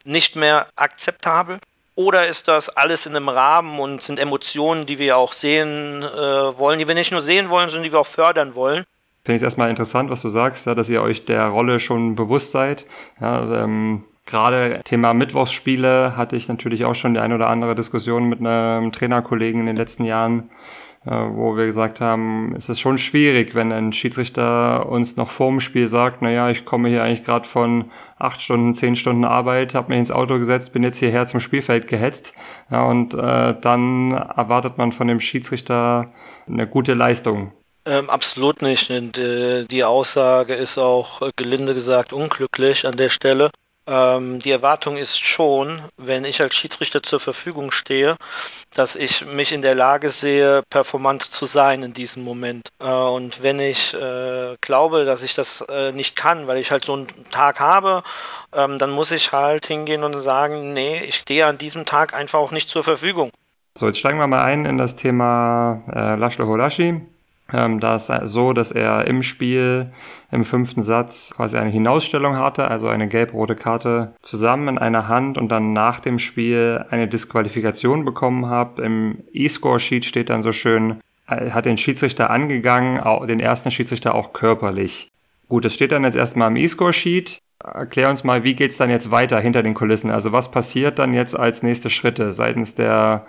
nicht 0.05 0.37
mehr 0.37 0.69
akzeptabel? 0.77 1.59
Oder 1.97 2.29
ist 2.29 2.49
das 2.49 2.69
alles 2.69 3.07
in 3.07 3.17
einem 3.17 3.29
Rahmen 3.29 3.81
und 3.81 4.03
sind 4.03 4.19
Emotionen, 4.19 4.87
die 4.87 4.99
wir 4.99 5.17
auch 5.17 5.33
sehen 5.33 6.03
äh, 6.03 6.59
wollen, 6.59 6.79
die 6.79 6.87
wir 6.87 6.95
nicht 6.95 7.11
nur 7.11 7.23
sehen 7.23 7.49
wollen, 7.49 7.69
sondern 7.69 7.85
die 7.85 7.93
wir 7.93 8.01
auch 8.01 8.07
fördern 8.07 8.55
wollen? 8.55 8.85
Finde 9.25 9.39
ich 9.39 9.43
erstmal 9.43 9.71
interessant, 9.71 10.11
was 10.11 10.23
du 10.23 10.29
sagst, 10.29 10.67
ja, 10.67 10.75
dass 10.75 10.89
ihr 10.89 11.03
euch 11.03 11.25
der 11.25 11.47
Rolle 11.47 11.81
schon 11.81 12.15
bewusst 12.15 12.53
seid. 12.53 12.85
Ja, 13.21 13.65
ähm, 13.65 14.05
Gerade 14.27 14.81
Thema 14.85 15.15
Mittwochsspiele 15.15 16.17
hatte 16.17 16.35
ich 16.35 16.49
natürlich 16.49 16.85
auch 16.85 16.97
schon 16.97 17.15
die 17.15 17.21
eine 17.21 17.37
oder 17.37 17.49
andere 17.49 17.77
Diskussion 17.77 18.29
mit 18.29 18.41
einem 18.41 18.91
Trainerkollegen 18.91 19.61
in 19.61 19.67
den 19.67 19.77
letzten 19.77 20.05
Jahren, 20.05 20.51
äh, 21.05 21.13
wo 21.13 21.57
wir 21.57 21.67
gesagt 21.67 22.01
haben, 22.01 22.53
es 22.57 22.69
ist 22.69 22.81
schon 22.81 22.99
schwierig, 22.99 23.55
wenn 23.55 23.71
ein 23.71 23.93
Schiedsrichter 23.93 24.89
uns 24.89 25.17
noch 25.17 25.31
vorm 25.31 25.61
Spiel 25.61 25.87
sagt, 25.87 26.23
naja, 26.23 26.51
ich 26.51 26.65
komme 26.65 26.89
hier 26.89 27.05
eigentlich 27.05 27.23
gerade 27.23 27.47
von 27.47 27.85
acht 28.19 28.43
Stunden, 28.43 28.75
zehn 28.75 28.97
Stunden 28.97 29.25
Arbeit, 29.25 29.77
habe 29.77 29.91
mich 29.91 30.01
ins 30.01 30.11
Auto 30.11 30.39
gesetzt, 30.39 30.73
bin 30.73 30.83
jetzt 30.83 30.99
hierher 30.99 31.27
zum 31.27 31.39
Spielfeld 31.39 31.87
gehetzt. 31.87 32.33
Ja, 32.69 32.85
und 32.85 33.15
äh, 33.15 33.55
dann 33.61 34.11
erwartet 34.11 34.77
man 34.77 34.91
von 34.91 35.07
dem 35.07 35.21
Schiedsrichter 35.21 36.13
eine 36.49 36.67
gute 36.67 36.95
Leistung. 36.95 37.53
Ähm, 37.87 38.11
absolut 38.11 38.63
nicht. 38.63 38.91
Und, 38.91 39.17
äh, 39.19 39.65
die 39.67 39.85
Aussage 39.85 40.55
ist 40.55 40.77
auch 40.79 41.23
äh, 41.23 41.31
gelinde 41.37 41.75
gesagt 41.75 42.13
unglücklich 42.13 42.85
an 42.85 42.97
der 42.97 43.11
Stelle. 43.11 43.51
Ähm, 43.87 44.41
die 44.41 44.51
Erwartung 44.51 44.97
ist 44.97 45.25
schon, 45.25 45.81
wenn 45.97 46.25
ich 46.25 46.43
als 46.43 46.55
Schiedsrichter 46.55 47.03
zur 47.03 47.21
Verfügung 47.21 47.71
stehe, 47.71 48.17
dass 48.75 48.97
ich 48.97 49.25
mich 49.25 49.53
in 49.53 49.63
der 49.63 49.75
Lage 49.75 50.11
sehe, 50.11 50.63
performant 50.71 51.23
zu 51.23 51.47
sein 51.47 51.83
in 51.83 51.93
diesem 51.93 52.25
Moment. 52.25 52.69
Äh, 52.81 52.89
und 52.89 53.43
wenn 53.43 53.61
ich 53.61 53.95
äh, 53.95 54.57
glaube, 54.61 55.05
dass 55.05 55.23
ich 55.23 55.35
das 55.35 55.61
äh, 55.61 55.93
nicht 55.93 56.17
kann, 56.17 56.47
weil 56.47 56.59
ich 56.59 56.71
halt 56.71 56.85
so 56.85 56.95
einen 56.95 57.07
Tag 57.31 57.61
habe, 57.61 58.03
ähm, 58.53 58.79
dann 58.79 58.91
muss 58.91 59.13
ich 59.13 59.33
halt 59.33 59.67
hingehen 59.67 60.03
und 60.03 60.15
sagen, 60.15 60.73
nee, 60.73 61.05
ich 61.05 61.17
stehe 61.17 61.47
an 61.47 61.59
diesem 61.59 61.85
Tag 61.85 62.13
einfach 62.13 62.39
auch 62.41 62.51
nicht 62.51 62.69
zur 62.69 62.83
Verfügung. 62.83 63.31
So, 63.79 63.87
jetzt 63.87 63.99
steigen 63.99 64.19
wir 64.19 64.27
mal 64.27 64.43
ein 64.43 64.65
in 64.65 64.79
das 64.79 64.97
Thema 64.97 65.83
äh, 65.93 66.17
Laszlo 66.17 66.47
Holashi. 66.47 67.03
Ähm, 67.53 67.79
da 67.79 67.97
ist 67.97 68.11
so, 68.25 68.53
dass 68.53 68.73
er 68.73 69.07
im 69.07 69.23
Spiel 69.23 69.91
im 70.33 70.45
fünften 70.45 70.83
Satz 70.83 71.33
quasi 71.37 71.57
eine 71.57 71.71
Hinausstellung 71.71 72.37
hatte, 72.37 72.69
also 72.69 72.89
eine 72.89 73.07
gelb-rote 73.07 73.55
Karte 73.55 74.15
zusammen 74.21 74.69
in 74.69 74.79
einer 74.79 75.07
Hand 75.07 75.39
und 75.39 75.49
dann 75.49 75.73
nach 75.73 76.01
dem 76.01 76.19
Spiel 76.19 76.85
eine 76.91 77.07
Disqualifikation 77.07 78.05
bekommen 78.05 78.49
hat. 78.49 78.81
Im 78.81 79.19
E-Score-Sheet 79.33 80.05
steht 80.05 80.31
dann 80.31 80.43
so 80.43 80.51
schön, 80.51 81.01
er 81.29 81.55
hat 81.55 81.67
den 81.67 81.79
Schiedsrichter 81.79 82.31
angegangen, 82.31 83.01
den 83.27 83.41
ersten 83.41 83.71
Schiedsrichter 83.71 84.15
auch 84.15 84.33
körperlich. 84.33 85.11
Gut, 85.49 85.65
das 85.65 85.75
steht 85.75 85.93
dann 85.93 86.05
jetzt 86.05 86.17
erstmal 86.17 86.51
im 86.51 86.57
E-Score-Sheet. 86.57 87.39
Erklär 87.65 88.11
uns 88.11 88.23
mal, 88.23 88.45
wie 88.45 88.55
geht's 88.55 88.77
dann 88.77 88.91
jetzt 88.91 89.11
weiter 89.11 89.41
hinter 89.41 89.63
den 89.63 89.75
Kulissen? 89.75 90.11
Also 90.11 90.33
was 90.33 90.51
passiert 90.51 90.99
dann 90.99 91.15
jetzt 91.15 91.39
als 91.39 91.63
nächste 91.63 91.91
Schritte 91.91 92.33
seitens 92.33 92.75
der 92.75 93.25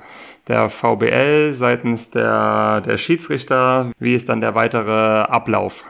der 0.48 0.70
VBL, 0.70 1.54
seitens 1.54 2.10
der, 2.12 2.82
der 2.82 2.98
Schiedsrichter? 2.98 3.92
Wie 4.00 4.16
ist 4.16 4.30
dann 4.30 4.42
der 4.42 4.56
weitere 4.56 5.22
Ablauf? 5.22 5.84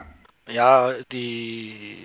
Ja, 0.50 0.92
die 1.12 1.96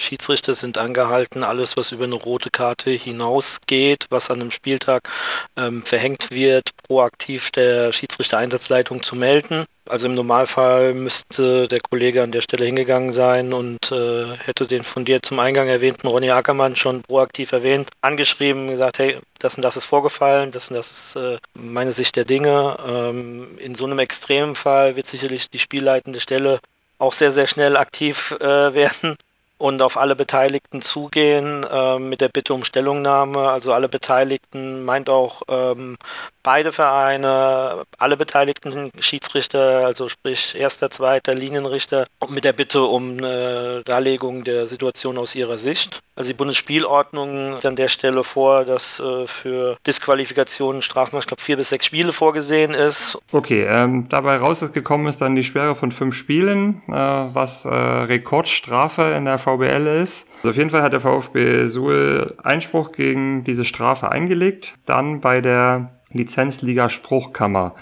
Schiedsrichter 0.00 0.54
sind 0.54 0.78
angehalten, 0.78 1.44
alles, 1.44 1.76
was 1.76 1.92
über 1.92 2.04
eine 2.04 2.14
rote 2.14 2.50
Karte 2.50 2.90
hinausgeht, 2.90 4.06
was 4.10 4.30
an 4.30 4.40
einem 4.40 4.50
Spieltag 4.50 5.08
ähm, 5.56 5.82
verhängt 5.82 6.30
wird, 6.30 6.70
proaktiv 6.82 7.50
der 7.50 7.92
Schiedsrichter-Einsatzleitung 7.92 9.02
zu 9.02 9.16
melden. 9.16 9.66
Also 9.88 10.06
im 10.06 10.14
Normalfall 10.14 10.94
müsste 10.94 11.66
der 11.66 11.80
Kollege 11.80 12.22
an 12.22 12.30
der 12.30 12.42
Stelle 12.42 12.64
hingegangen 12.64 13.12
sein 13.12 13.52
und 13.52 13.90
äh, 13.90 14.36
hätte 14.44 14.66
den 14.66 14.84
von 14.84 15.04
dir 15.04 15.20
zum 15.20 15.40
Eingang 15.40 15.68
erwähnten 15.68 16.06
Ronny 16.06 16.30
Ackermann 16.30 16.76
schon 16.76 17.02
proaktiv 17.02 17.50
erwähnt, 17.52 17.90
angeschrieben, 18.00 18.68
gesagt, 18.68 19.00
hey, 19.00 19.18
das 19.40 19.56
und 19.56 19.62
das 19.62 19.76
ist 19.76 19.86
vorgefallen, 19.86 20.52
das 20.52 20.70
und 20.70 20.76
das 20.76 20.90
ist 20.90 21.16
äh, 21.16 21.38
meine 21.54 21.92
Sicht 21.92 22.14
der 22.16 22.24
Dinge. 22.24 22.76
Ähm, 22.86 23.58
in 23.58 23.74
so 23.74 23.84
einem 23.84 23.98
extremen 23.98 24.54
Fall 24.54 24.96
wird 24.96 25.06
sicherlich 25.06 25.50
die 25.50 25.58
spielleitende 25.58 26.20
Stelle 26.20 26.60
auch 26.98 27.12
sehr, 27.12 27.32
sehr 27.32 27.48
schnell 27.48 27.76
aktiv 27.76 28.36
äh, 28.40 28.44
werden 28.74 29.16
und 29.60 29.82
auf 29.82 29.98
alle 29.98 30.16
Beteiligten 30.16 30.80
zugehen 30.80 31.64
äh, 31.70 31.98
mit 31.98 32.22
der 32.22 32.30
Bitte 32.30 32.54
um 32.54 32.64
Stellungnahme. 32.64 33.50
Also 33.50 33.74
alle 33.74 33.90
Beteiligten 33.90 34.84
meint 34.84 35.10
auch 35.10 35.42
ähm, 35.48 35.98
beide 36.42 36.72
Vereine, 36.72 37.84
alle 37.98 38.16
beteiligten 38.16 38.90
Schiedsrichter, 38.98 39.84
also 39.84 40.08
sprich 40.08 40.54
erster, 40.56 40.90
zweiter 40.90 41.34
Linienrichter, 41.34 42.06
mit 42.28 42.44
der 42.44 42.52
Bitte 42.52 42.82
um 42.82 43.18
eine 43.18 43.82
Darlegung 43.84 44.44
der 44.44 44.66
Situation 44.66 45.18
aus 45.18 45.34
ihrer 45.34 45.58
Sicht. 45.58 46.00
Also 46.16 46.30
die 46.30 46.36
Bundesspielordnung 46.36 47.64
an 47.64 47.76
der 47.76 47.88
Stelle 47.88 48.24
vor, 48.24 48.64
dass 48.64 49.00
äh, 49.00 49.26
für 49.26 49.76
Disqualifikationen 49.86 50.82
Strafmaß, 50.82 51.24
ich 51.24 51.28
glaube, 51.28 51.42
vier 51.42 51.56
bis 51.56 51.70
sechs 51.70 51.86
Spiele 51.86 52.12
vorgesehen 52.12 52.74
ist. 52.74 53.18
Okay, 53.32 53.64
ähm, 53.64 54.08
dabei 54.08 54.36
rausgekommen 54.36 55.06
ist 55.06 55.20
dann 55.20 55.34
die 55.34 55.44
Sperre 55.44 55.74
von 55.74 55.92
fünf 55.92 56.14
Spielen, 56.14 56.82
äh, 56.88 56.94
was 56.94 57.64
äh, 57.64 57.68
Rekordstrafe 57.70 59.14
in 59.16 59.24
der 59.24 59.38
VBL 59.38 59.86
ist. 60.02 60.26
Also 60.38 60.50
auf 60.50 60.56
jeden 60.56 60.70
Fall 60.70 60.82
hat 60.82 60.92
der 60.92 61.00
VfB 61.00 61.66
Suhl 61.66 62.34
Einspruch 62.42 62.92
gegen 62.92 63.44
diese 63.44 63.64
Strafe 63.64 64.10
eingelegt. 64.10 64.74
Dann 64.86 65.20
bei 65.20 65.40
der 65.40 65.99
Lizenzliga 66.12 66.88
Spruchkammer. 66.88 67.74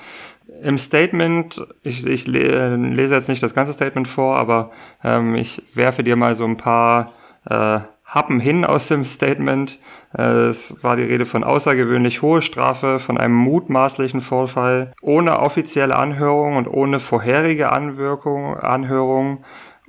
Im 0.62 0.78
Statement, 0.78 1.66
ich, 1.82 2.06
ich 2.06 2.26
lese 2.26 3.14
jetzt 3.14 3.28
nicht 3.28 3.42
das 3.42 3.54
ganze 3.54 3.72
Statement 3.72 4.08
vor, 4.08 4.36
aber 4.36 4.70
ähm, 5.04 5.34
ich 5.34 5.62
werfe 5.74 6.02
dir 6.02 6.16
mal 6.16 6.34
so 6.34 6.44
ein 6.44 6.56
paar 6.56 7.12
äh, 7.48 7.80
Happen 8.08 8.40
hin 8.40 8.64
aus 8.64 8.88
dem 8.88 9.04
Statement. 9.04 9.78
Äh, 10.16 10.22
es 10.22 10.82
war 10.82 10.96
die 10.96 11.02
Rede 11.02 11.26
von 11.26 11.44
außergewöhnlich 11.44 12.22
hohe 12.22 12.40
Strafe, 12.40 12.98
von 12.98 13.18
einem 13.18 13.34
mutmaßlichen 13.34 14.22
Vorfall, 14.22 14.92
ohne 15.02 15.40
offizielle 15.40 15.94
Anhörung 15.94 16.56
und 16.56 16.66
ohne 16.66 17.00
vorherige 17.00 17.70
Anwirkung, 17.70 18.56
Anhörung 18.56 19.44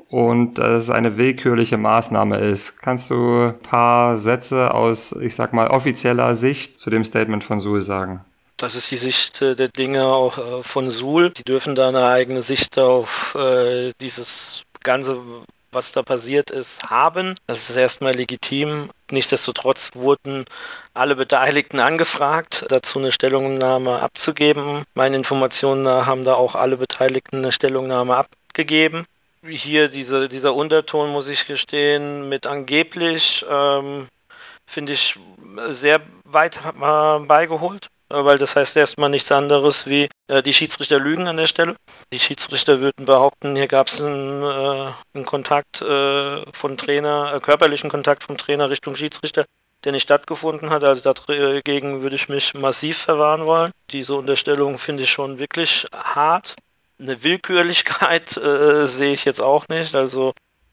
und 0.09 0.57
dass 0.57 0.83
es 0.83 0.89
eine 0.89 1.17
willkürliche 1.17 1.77
Maßnahme 1.77 2.37
ist. 2.37 2.81
Kannst 2.81 3.09
du 3.09 3.49
ein 3.49 3.59
paar 3.59 4.17
Sätze 4.17 4.73
aus, 4.73 5.13
ich 5.13 5.35
sag 5.35 5.53
mal, 5.53 5.67
offizieller 5.67 6.35
Sicht 6.35 6.79
zu 6.79 6.89
dem 6.89 7.05
Statement 7.05 7.43
von 7.43 7.59
Suhl 7.59 7.81
sagen? 7.81 8.25
Das 8.59 8.75
ist 8.75 8.91
die 8.91 8.97
Sicht 8.97 9.41
äh, 9.41 9.55
der 9.55 9.69
Dinge 9.69 10.05
auch 10.07 10.37
äh, 10.37 10.63
von 10.63 10.89
Suhl. 10.89 11.31
Die 11.31 11.43
dürfen 11.43 11.75
da 11.75 11.87
eine 11.87 12.05
eigene 12.05 12.41
Sicht 12.41 12.77
auf 12.77 13.35
äh, 13.35 13.91
dieses 14.01 14.63
ganze 14.83 15.19
was 15.71 15.91
da 15.91 16.01
passiert 16.01 16.49
ist, 16.49 16.89
haben. 16.89 17.35
Das 17.45 17.69
ist 17.69 17.75
erstmal 17.75 18.15
legitim. 18.15 18.89
Nichtsdestotrotz 19.11 19.91
wurden 19.93 20.45
alle 20.95 21.15
Beteiligten 21.15 21.79
angefragt, 21.79 22.65
dazu 22.69 22.97
eine 22.97 23.11
Stellungnahme 23.11 23.99
abzugeben. 23.99 24.83
Meine 24.95 25.17
Informationen 25.17 25.87
haben 25.87 26.23
da 26.23 26.33
auch 26.33 26.55
alle 26.55 26.77
Beteiligten 26.77 27.37
eine 27.37 27.51
Stellungnahme 27.51 28.15
abgegeben 28.15 29.05
hier 29.47 29.87
diese, 29.87 30.27
dieser 30.27 30.53
Unterton, 30.53 31.11
muss 31.11 31.29
ich 31.29 31.47
gestehen, 31.47 32.29
mit 32.29 32.45
angeblich, 32.45 33.45
ähm, 33.49 34.07
finde 34.65 34.93
ich 34.93 35.17
sehr 35.69 36.01
weit 36.25 36.59
beigeholt, 36.77 37.89
weil 38.09 38.37
das 38.37 38.55
heißt 38.55 38.75
erstmal 38.75 39.09
nichts 39.09 39.31
anderes 39.31 39.87
wie, 39.87 40.09
äh, 40.27 40.43
die 40.43 40.53
Schiedsrichter 40.53 40.99
lügen 40.99 41.27
an 41.27 41.37
der 41.37 41.47
Stelle. 41.47 41.75
Die 42.11 42.19
Schiedsrichter 42.19 42.79
würden 42.79 43.05
behaupten, 43.05 43.55
hier 43.55 43.67
gab 43.67 43.87
es 43.87 44.01
einen, 44.01 44.43
äh, 44.43 44.91
einen, 45.13 45.25
Kontakt 45.25 45.81
äh, 45.81 46.43
von 46.51 46.77
Trainer, 46.77 47.33
äh, 47.35 47.39
körperlichen 47.39 47.89
Kontakt 47.89 48.23
vom 48.23 48.37
Trainer 48.37 48.69
Richtung 48.69 48.95
Schiedsrichter, 48.95 49.45
der 49.83 49.91
nicht 49.91 50.03
stattgefunden 50.03 50.69
hat. 50.69 50.83
Also 50.83 51.13
dagegen 51.27 52.01
würde 52.01 52.15
ich 52.15 52.29
mich 52.29 52.53
massiv 52.53 52.97
verwahren 52.97 53.45
wollen. 53.45 53.71
Diese 53.91 54.15
Unterstellung 54.15 54.77
finde 54.77 55.03
ich 55.03 55.11
schon 55.11 55.39
wirklich 55.39 55.85
hart 55.93 56.55
eine 56.99 57.23
Willkürlichkeit 57.23 58.37
äh, 58.37 58.85
sehe 58.85 59.13
ich 59.13 59.25
jetzt 59.25 59.41
auch 59.41 59.67
nicht. 59.69 59.95
Also 59.95 60.29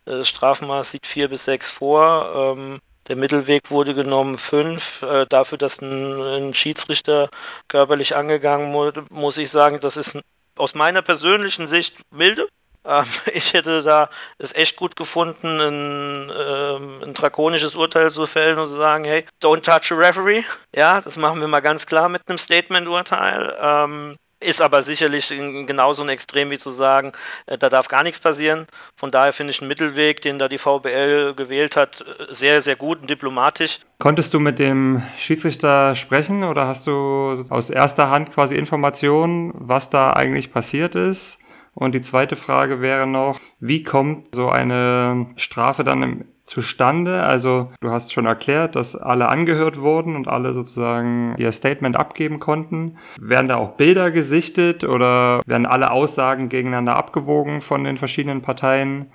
äh, 0.06 0.18
das 0.18 0.28
Strafmaß 0.28 0.90
sieht 0.90 1.06
vier 1.06 1.28
bis 1.28 1.44
sechs 1.44 1.70
vor. 1.70 2.56
Ähm, 2.56 2.80
der 3.08 3.16
Mittelweg 3.16 3.70
wurde 3.70 3.94
genommen 3.94 4.38
fünf. 4.38 5.02
Äh, 5.02 5.26
dafür, 5.26 5.58
dass 5.58 5.80
ein, 5.80 6.20
ein, 6.20 6.54
Schiedsrichter 6.54 7.30
körperlich 7.68 8.16
angegangen 8.16 8.72
wurde, 8.72 9.04
muss 9.10 9.38
ich 9.38 9.50
sagen, 9.50 9.78
das 9.80 9.96
ist 9.96 10.18
aus 10.56 10.74
meiner 10.74 11.02
persönlichen 11.02 11.66
Sicht 11.66 11.96
milde. 12.10 12.48
Ähm, 12.88 13.04
ich 13.34 13.52
hätte 13.52 13.82
da 13.82 14.08
es 14.38 14.54
echt 14.54 14.76
gut 14.76 14.94
gefunden, 14.94 15.60
ein, 15.60 16.32
ähm, 16.32 17.02
ein 17.02 17.14
drakonisches 17.14 17.74
Urteil 17.74 18.12
zu 18.12 18.26
fällen 18.26 18.60
und 18.60 18.68
zu 18.68 18.74
sagen, 18.74 19.02
hey, 19.02 19.26
don't 19.42 19.62
touch 19.62 19.90
a 19.90 20.00
referee. 20.00 20.44
Ja, 20.72 21.00
das 21.00 21.16
machen 21.16 21.40
wir 21.40 21.48
mal 21.48 21.58
ganz 21.58 21.86
klar 21.86 22.08
mit 22.08 22.22
einem 22.28 22.38
Statement-Urteil. 22.38 23.56
Ähm, 23.60 24.16
ist 24.46 24.62
aber 24.62 24.82
sicherlich 24.82 25.28
genauso 25.28 26.02
ein 26.02 26.08
Extrem 26.08 26.50
wie 26.50 26.58
zu 26.58 26.70
sagen, 26.70 27.12
äh, 27.46 27.58
da 27.58 27.68
darf 27.68 27.88
gar 27.88 28.02
nichts 28.02 28.20
passieren. 28.20 28.66
Von 28.94 29.10
daher 29.10 29.32
finde 29.32 29.50
ich 29.50 29.60
einen 29.60 29.68
Mittelweg, 29.68 30.20
den 30.20 30.38
da 30.38 30.48
die 30.48 30.58
VBL 30.58 31.34
gewählt 31.34 31.76
hat, 31.76 32.04
sehr, 32.30 32.62
sehr 32.62 32.76
gut 32.76 33.00
und 33.00 33.10
diplomatisch. 33.10 33.80
Konntest 33.98 34.32
du 34.34 34.40
mit 34.40 34.58
dem 34.58 35.02
Schiedsrichter 35.18 35.94
sprechen 35.94 36.44
oder 36.44 36.66
hast 36.66 36.86
du 36.86 37.44
aus 37.50 37.70
erster 37.70 38.10
Hand 38.10 38.32
quasi 38.32 38.56
Informationen, 38.56 39.52
was 39.54 39.90
da 39.90 40.12
eigentlich 40.12 40.52
passiert 40.52 40.94
ist? 40.94 41.38
Und 41.74 41.94
die 41.94 42.00
zweite 42.00 42.36
Frage 42.36 42.80
wäre 42.80 43.06
noch, 43.06 43.38
wie 43.60 43.82
kommt 43.82 44.34
so 44.34 44.48
eine 44.48 45.26
Strafe 45.36 45.84
dann 45.84 46.02
im 46.02 46.24
zustande? 46.46 47.22
Also 47.22 47.70
du 47.80 47.90
hast 47.90 48.12
schon 48.12 48.26
erklärt, 48.26 48.76
dass 48.76 48.96
alle 48.96 49.28
angehört 49.28 49.80
wurden 49.80 50.16
und 50.16 50.28
alle 50.28 50.54
sozusagen 50.54 51.34
ihr 51.38 51.52
Statement 51.52 51.96
abgeben 51.96 52.40
konnten. 52.40 52.98
Werden 53.20 53.48
da 53.48 53.56
auch 53.56 53.72
Bilder 53.72 54.10
gesichtet 54.10 54.84
oder 54.84 55.40
werden 55.46 55.66
alle 55.66 55.90
Aussagen 55.90 56.48
gegeneinander 56.48 56.96
abgewogen 56.96 57.60
von 57.60 57.84
den 57.84 57.96
verschiedenen 57.96 58.42
Parteien? 58.42 59.10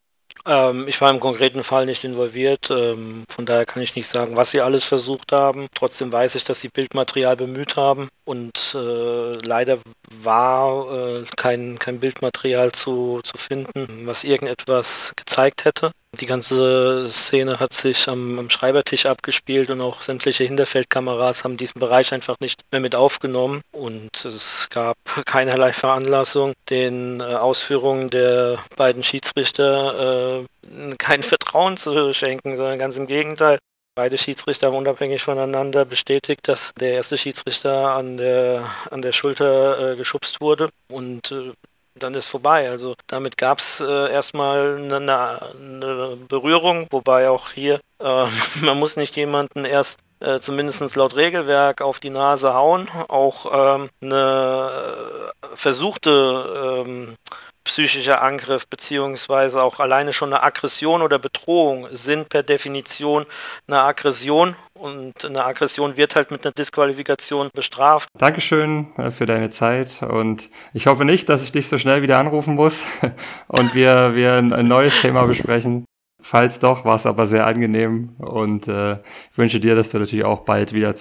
Ähm, 0.46 0.88
ich 0.88 1.00
war 1.02 1.12
im 1.12 1.20
konkreten 1.20 1.64
Fall 1.64 1.86
nicht 1.86 2.04
involviert, 2.04 2.70
ähm, 2.72 3.24
von 3.30 3.46
daher 3.46 3.66
kann 3.66 3.84
ich 3.84 3.96
nicht 3.96 4.08
sagen, 4.08 4.38
was 4.38 4.52
sie 4.52 4.62
alles 4.62 4.84
versucht 4.84 5.32
haben. 5.32 5.68
Trotzdem 5.76 6.12
weiß 6.12 6.36
ich, 6.36 6.44
dass 6.44 6.62
sie 6.62 6.70
Bildmaterial 6.70 7.36
bemüht 7.36 7.76
haben 7.76 8.10
und 8.26 8.76
äh, 8.76 9.34
leider 9.46 9.78
war 10.24 11.20
äh, 11.20 11.26
kein, 11.38 11.78
kein 11.78 12.00
Bildmaterial 12.00 12.72
zu, 12.72 13.22
zu 13.24 13.38
finden, 13.38 14.08
was 14.08 14.24
irgendetwas 14.24 15.14
gezeigt 15.16 15.66
hätte. 15.66 15.92
Die 16.20 16.26
ganze 16.26 17.08
Szene 17.08 17.62
hat 17.62 17.72
sich 17.72 18.10
am, 18.10 18.38
am, 18.38 18.50
Schreibertisch 18.50 19.06
abgespielt 19.06 19.72
und 19.72 19.80
auch 19.80 20.02
sämtliche 20.02 20.44
Hinterfeldkameras 20.44 21.46
haben 21.46 21.56
diesen 21.56 21.80
Bereich 21.80 22.14
einfach 22.14 22.36
nicht 22.42 22.64
mehr 22.70 22.82
mit 22.82 22.96
aufgenommen 22.96 23.62
und 23.72 24.26
es 24.26 24.68
gab 24.70 24.98
keinerlei 25.26 25.72
Veranlassung, 25.72 26.52
den 26.70 27.22
äh, 27.22 27.24
Ausführungen 27.24 28.10
der 28.10 28.60
beiden 28.76 29.04
Schiedsrichter 29.06 30.42
äh, 30.42 30.96
kein 30.98 31.24
Vertrauen 31.24 31.78
zu 31.78 32.14
schenken, 32.14 32.58
sondern 32.58 32.78
ganz 32.78 32.98
im 32.98 33.08
Gegenteil. 33.08 33.58
Beide 33.96 34.18
Schiedsrichter 34.18 34.68
haben 34.68 34.78
unabhängig 34.78 35.22
voneinander 35.22 35.86
bestätigt, 35.86 36.48
dass 36.48 36.74
der 36.80 36.94
erste 36.94 37.18
Schiedsrichter 37.18 37.94
an 37.94 38.18
der, 38.18 38.70
an 38.90 39.02
der 39.02 39.14
Schulter 39.14 39.92
äh, 39.92 39.96
geschubst 39.96 40.42
wurde 40.42 40.70
und 40.90 41.32
äh, 41.32 41.54
dann 41.96 42.14
ist 42.14 42.28
vorbei. 42.28 42.70
Also 42.70 42.96
damit 43.08 43.38
gab 43.38 43.60
es 43.60 43.80
äh, 43.80 44.12
erstmal 44.12 44.78
eine, 44.78 44.98
eine, 44.98 46.18
Berührung, 46.28 46.88
wobei 46.90 47.30
auch 47.30 47.52
hier, 47.52 47.80
äh, 48.00 48.26
man 48.62 48.80
muss 48.80 48.98
nicht 48.98 49.16
jemanden 49.16 49.66
erst 49.66 50.00
äh, 50.20 50.40
zumindest 50.40 50.96
laut 50.96 51.16
Regelwerk 51.16 51.82
auf 51.82 52.00
die 52.00 52.10
Nase 52.10 52.54
hauen. 52.54 52.88
Auch 53.08 53.76
ähm, 53.76 53.90
eine 54.02 55.32
versuchte 55.56 56.84
ähm, 56.86 57.16
psychischer 57.64 58.22
Angriff 58.22 58.68
beziehungsweise 58.68 59.64
auch 59.64 59.80
alleine 59.80 60.14
schon 60.14 60.34
eine 60.34 60.44
Aggression 60.44 61.02
oder 61.02 61.20
Bedrohung 61.20 61.88
sind 61.92 62.30
per 62.30 62.44
Definition 62.44 63.26
eine 63.68 63.84
Aggression 63.84 64.56
und 64.74 65.24
eine 65.24 65.46
Aggression 65.46 65.98
wird 65.98 66.16
halt 66.16 66.32
mit 66.32 66.46
einer 66.46 66.54
Disqualifikation 66.54 67.50
bestraft. 67.54 68.10
Dankeschön 68.18 68.88
äh, 68.98 69.12
für 69.12 69.26
deine 69.26 69.50
Zeit 69.50 70.02
und 70.02 70.50
ich 70.74 70.88
hoffe 70.88 71.06
nicht, 71.06 71.30
dass 71.30 71.44
ich 71.44 71.52
dich 71.52 71.68
so 71.68 71.78
schnell 71.78 72.02
wieder 72.02 72.18
anrufen 72.18 72.56
muss 72.56 72.84
und 73.48 73.74
wir, 73.76 74.16
wir 74.16 74.34
ein 74.38 74.68
neues 74.68 75.00
Thema 75.02 75.26
besprechen. 75.26 75.86
Falls 76.24 76.60
doch, 76.60 76.86
war 76.86 76.96
es 76.96 77.08
aber 77.08 77.26
sehr 77.26 77.48
angenehm 77.48 78.16
und 78.20 78.68
äh, 78.68 78.94
ich 79.32 79.38
wünsche 79.38 79.60
dir, 79.60 79.76
dass 79.76 79.90
du 79.90 79.98
natürlich 79.98 80.26
auch 80.26 80.42
bald 80.42 80.72
wieder 80.72 80.96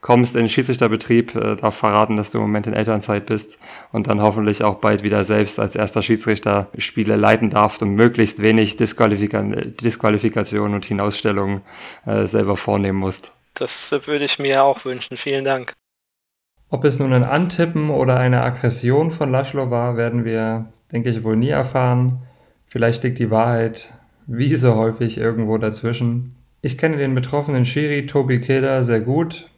zurückkommst 0.00 0.34
in 0.34 0.42
den 0.42 0.48
Schiedsrichterbetrieb. 0.48 1.34
Äh, 1.34 1.56
darf 1.56 1.76
verraten, 1.76 2.16
dass 2.16 2.30
du 2.30 2.38
im 2.38 2.42
Moment 2.42 2.66
in 2.66 2.72
Elternzeit 2.72 3.26
bist 3.26 3.58
und 3.92 4.06
dann 4.06 4.20
hoffentlich 4.20 4.62
auch 4.62 4.76
bald 4.76 5.02
wieder 5.02 5.24
selbst 5.24 5.60
als 5.60 5.76
erster 5.76 6.02
Schiedsrichter 6.02 6.68
Spiele 6.78 7.16
leiten 7.16 7.50
darfst 7.50 7.82
und 7.82 7.94
möglichst 7.94 8.40
wenig 8.40 8.76
Disqualifika 8.76 9.42
Disqualifikationen 9.42 10.74
und 10.74 10.84
Hinausstellungen 10.84 11.60
äh, 12.06 12.26
selber 12.26 12.56
vornehmen 12.56 12.98
musst. 12.98 13.32
Das 13.54 13.92
würde 14.06 14.24
ich 14.24 14.38
mir 14.38 14.64
auch 14.64 14.84
wünschen. 14.84 15.16
Vielen 15.16 15.44
Dank. 15.44 15.72
Ob 16.70 16.84
es 16.84 16.98
nun 16.98 17.12
ein 17.12 17.24
Antippen 17.24 17.90
oder 17.90 18.18
eine 18.18 18.42
Aggression 18.42 19.10
von 19.10 19.30
Laszlo 19.30 19.70
war, 19.70 19.96
werden 19.96 20.24
wir, 20.24 20.72
denke 20.92 21.10
ich, 21.10 21.24
wohl 21.24 21.36
nie 21.36 21.48
erfahren. 21.48 22.22
Vielleicht 22.66 23.02
liegt 23.02 23.18
die 23.18 23.30
Wahrheit 23.30 23.92
wie 24.26 24.54
so 24.54 24.76
häufig 24.76 25.18
irgendwo 25.18 25.58
dazwischen. 25.58 26.36
Ich 26.62 26.78
kenne 26.78 26.98
den 26.98 27.14
betroffenen 27.14 27.64
Shiri 27.64 28.06
Tobi 28.06 28.40
Keder 28.40 28.84
sehr 28.84 29.00
gut. 29.00 29.50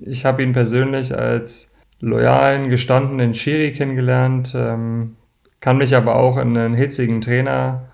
Ich 0.00 0.24
habe 0.24 0.42
ihn 0.42 0.52
persönlich 0.52 1.16
als 1.16 1.72
loyalen, 2.00 2.70
gestandenen 2.70 3.34
Shiri 3.34 3.72
kennengelernt, 3.72 4.52
ähm, 4.54 5.16
kann 5.60 5.78
mich 5.78 5.96
aber 5.96 6.16
auch 6.16 6.36
in 6.36 6.56
einen 6.56 6.74
hitzigen 6.74 7.20
Trainer 7.20 7.88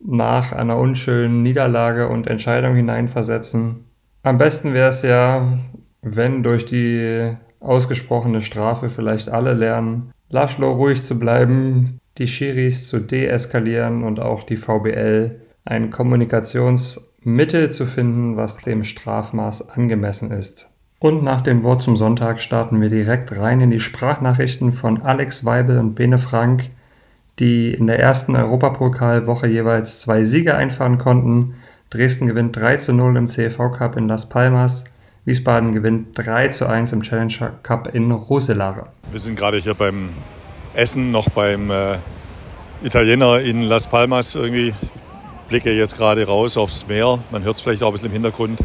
nach 0.00 0.52
einer 0.52 0.78
unschönen 0.78 1.42
Niederlage 1.42 2.08
und 2.08 2.26
Entscheidung 2.26 2.74
hineinversetzen. 2.74 3.84
Am 4.22 4.38
besten 4.38 4.74
wäre 4.74 4.88
es 4.88 5.02
ja, 5.02 5.58
wenn 6.02 6.42
durch 6.42 6.64
die 6.64 7.36
ausgesprochene 7.60 8.40
Strafe 8.40 8.90
vielleicht 8.90 9.28
alle 9.28 9.54
lernen, 9.54 10.12
Laszlo 10.28 10.72
ruhig 10.72 11.02
zu 11.02 11.18
bleiben, 11.18 12.00
die 12.18 12.26
Schiris 12.26 12.88
zu 12.88 12.98
deeskalieren 13.00 14.04
und 14.04 14.20
auch 14.20 14.42
die 14.42 14.56
VBL 14.56 15.40
ein 15.64 15.90
Kommunikationsmittel 15.90 17.70
zu 17.70 17.86
finden, 17.86 18.36
was 18.36 18.58
dem 18.58 18.84
Strafmaß 18.84 19.70
angemessen 19.70 20.30
ist. 20.30 20.70
Und 21.00 21.22
nach 21.22 21.42
dem 21.42 21.62
Wort 21.62 21.80
zum 21.82 21.96
Sonntag 21.96 22.40
starten 22.40 22.80
wir 22.80 22.88
direkt 22.88 23.36
rein 23.36 23.60
in 23.60 23.70
die 23.70 23.78
Sprachnachrichten 23.78 24.72
von 24.72 25.02
Alex 25.02 25.44
Weibel 25.44 25.78
und 25.78 25.94
Bene 25.94 26.18
Frank, 26.18 26.70
die 27.38 27.72
in 27.72 27.86
der 27.86 28.00
ersten 28.00 28.34
Europapokalwoche 28.34 29.46
jeweils 29.46 30.00
zwei 30.00 30.24
Siege 30.24 30.56
einfahren 30.56 30.98
konnten. 30.98 31.54
Dresden 31.90 32.26
gewinnt 32.26 32.56
3 32.56 32.78
zu 32.78 32.92
0 32.92 33.16
im 33.16 33.28
CFV 33.28 33.70
Cup 33.70 33.96
in 33.96 34.08
Las 34.08 34.28
Palmas. 34.28 34.86
Wiesbaden 35.24 35.72
gewinnt 35.72 36.18
3 36.18 36.48
zu 36.48 36.66
1 36.66 36.92
im 36.92 37.02
Challenger 37.02 37.52
Cup 37.62 37.94
in 37.94 38.10
Roselare. 38.10 38.88
Wir 39.12 39.20
sind 39.20 39.38
gerade 39.38 39.58
hier 39.58 39.74
beim 39.74 40.08
Essen 40.74 41.12
noch 41.12 41.28
beim 41.30 41.70
äh, 41.70 41.98
Italiener 42.82 43.38
in 43.40 43.62
Las 43.62 43.86
Palmas 43.86 44.34
irgendwie 44.34 44.74
blicke 45.46 45.72
jetzt 45.72 45.96
gerade 45.96 46.26
raus 46.26 46.56
aufs 46.56 46.88
Meer. 46.88 47.20
Man 47.30 47.44
hört 47.44 47.56
es 47.56 47.62
vielleicht 47.62 47.84
auch 47.84 47.88
ein 47.88 47.92
bisschen 47.92 48.08
im 48.08 48.14
Hintergrund. 48.14 48.58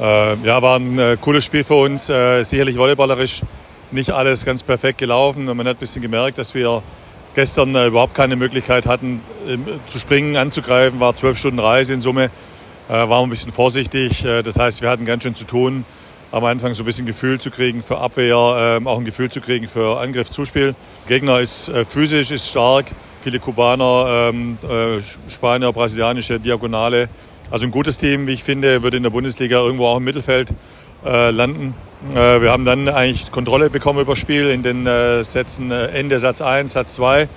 Äh, 0.00 0.36
ja, 0.46 0.62
war 0.62 0.78
ein 0.78 0.98
äh, 0.98 1.18
cooles 1.20 1.44
Spiel 1.44 1.62
für 1.62 1.74
uns. 1.74 2.08
Äh, 2.08 2.42
sicherlich 2.42 2.78
volleyballerisch 2.78 3.42
nicht 3.90 4.10
alles 4.10 4.46
ganz 4.46 4.62
perfekt 4.62 4.96
gelaufen. 4.96 5.46
Und 5.46 5.56
man 5.58 5.66
hat 5.66 5.76
ein 5.76 5.80
bisschen 5.80 6.00
gemerkt, 6.00 6.38
dass 6.38 6.54
wir 6.54 6.82
gestern 7.34 7.74
überhaupt 7.86 8.14
keine 8.14 8.34
Möglichkeit 8.34 8.86
hatten, 8.86 9.20
zu 9.86 9.98
springen, 9.98 10.36
anzugreifen. 10.36 11.00
War 11.00 11.12
zwölf 11.14 11.36
Stunden 11.38 11.58
Reise 11.58 11.92
in 11.92 12.00
Summe. 12.00 12.30
Waren 12.88 13.08
wir 13.08 13.18
ein 13.18 13.30
bisschen 13.30 13.52
vorsichtig. 13.52 14.22
Das 14.22 14.58
heißt, 14.58 14.82
wir 14.82 14.90
hatten 14.90 15.04
ganz 15.04 15.22
schön 15.22 15.36
zu 15.36 15.44
tun, 15.44 15.84
am 16.32 16.44
Anfang 16.44 16.74
so 16.74 16.82
ein 16.82 16.86
bisschen 16.86 17.06
Gefühl 17.06 17.38
zu 17.40 17.50
kriegen 17.50 17.82
für 17.82 17.98
Abwehr, 17.98 18.76
ähm, 18.78 18.88
auch 18.88 18.98
ein 18.98 19.04
Gefühl 19.04 19.28
zu 19.30 19.40
kriegen 19.40 19.68
für 19.68 20.00
Angriff, 20.00 20.30
Zuspiel. 20.30 20.74
Gegner 21.06 21.40
ist 21.40 21.70
physisch, 21.88 22.32
ist 22.32 22.48
stark. 22.48 22.86
Viele 23.22 23.38
Kubaner, 23.38 24.30
ähm, 24.32 24.58
Spanier, 25.28 25.72
brasilianische 25.72 26.40
Diagonale 26.40 27.08
also 27.50 27.66
ein 27.66 27.72
gutes 27.72 27.98
Team, 27.98 28.26
wie 28.28 28.32
ich 28.32 28.44
finde, 28.44 28.82
wird 28.82 28.94
in 28.94 29.02
der 29.02 29.10
Bundesliga 29.10 29.58
irgendwo 29.58 29.86
auch 29.86 29.96
im 29.96 30.04
Mittelfeld 30.04 30.50
äh, 31.04 31.30
landen. 31.30 31.74
Äh, 32.14 32.40
wir 32.40 32.52
haben 32.52 32.64
dann 32.64 32.88
eigentlich 32.88 33.32
Kontrolle 33.32 33.70
bekommen 33.70 33.98
über 33.98 34.12
das 34.12 34.20
Spiel 34.20 34.50
in 34.50 34.62
den 34.62 34.86
äh, 34.86 35.24
Sätzen 35.24 35.72
äh, 35.72 35.86
Ende 35.86 36.20
Satz 36.20 36.40
1, 36.40 36.72
Satz 36.72 36.94
2. 36.94 37.28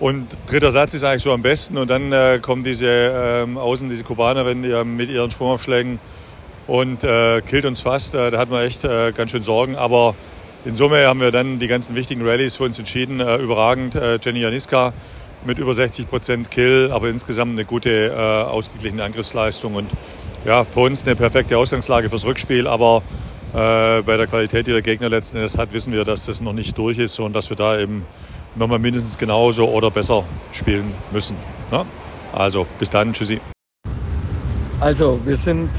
Und 0.00 0.26
dritter 0.46 0.72
Satz 0.72 0.94
ist 0.94 1.04
eigentlich 1.04 1.22
so 1.22 1.32
am 1.32 1.42
besten. 1.42 1.76
Und 1.76 1.90
dann 1.90 2.12
äh, 2.12 2.38
kommt 2.40 2.66
diese 2.66 2.86
ähm, 2.86 3.58
Außen, 3.58 3.90
diese 3.90 4.04
Kubanerin 4.04 4.62
die, 4.62 4.84
mit 4.84 5.10
ihren 5.10 5.30
Sprungaufschlägen 5.30 6.00
und 6.66 7.04
äh, 7.04 7.42
killt 7.42 7.66
uns 7.66 7.82
fast. 7.82 8.14
da 8.14 8.32
hat 8.32 8.48
man 8.48 8.64
echt 8.64 8.82
ganz 8.82 9.30
schön 9.30 9.42
Sorgen. 9.42 9.76
Aber 9.76 10.14
in 10.64 10.76
Summe 10.76 11.06
haben 11.06 11.20
wir 11.20 11.30
dann 11.30 11.58
die 11.58 11.66
ganzen 11.66 11.94
wichtigen 11.94 12.26
Rallyes 12.26 12.56
für 12.56 12.64
uns 12.64 12.78
entschieden. 12.78 13.20
überragend. 13.20 13.98
Jenny 14.22 14.40
Janiska 14.40 14.92
mit 15.44 15.58
über 15.58 15.74
60 15.74 16.08
Prozent 16.08 16.50
Kill, 16.50 16.90
aber 16.92 17.08
insgesamt 17.08 17.52
eine 17.52 17.64
gute, 17.64 18.08
äh, 18.08 18.14
ausgeglichene 18.14 19.02
Angriffsleistung 19.02 19.74
und 19.74 19.90
ja, 20.44 20.64
für 20.64 20.80
uns 20.80 21.04
eine 21.04 21.16
perfekte 21.16 21.56
Ausgangslage 21.56 22.08
fürs 22.10 22.24
Rückspiel, 22.24 22.66
aber 22.66 23.02
äh, 23.52 24.02
bei 24.02 24.16
der 24.16 24.26
Qualität, 24.26 24.66
die 24.66 24.72
der 24.72 24.82
Gegner 24.82 25.08
letzten 25.08 25.36
Endes 25.36 25.58
hat, 25.58 25.72
wissen 25.72 25.92
wir, 25.92 26.04
dass 26.04 26.26
das 26.26 26.40
noch 26.40 26.52
nicht 26.52 26.76
durch 26.78 26.98
ist 26.98 27.18
und 27.20 27.34
dass 27.34 27.50
wir 27.50 27.56
da 27.56 27.78
eben 27.78 28.04
nochmal 28.56 28.78
mindestens 28.78 29.18
genauso 29.18 29.68
oder 29.68 29.90
besser 29.90 30.24
spielen 30.52 30.92
müssen. 31.12 31.36
Ne? 31.70 31.84
Also 32.32 32.66
bis 32.78 32.90
dann, 32.90 33.12
tschüssi. 33.12 33.40
Also 34.80 35.20
wir 35.24 35.36
sind 35.36 35.70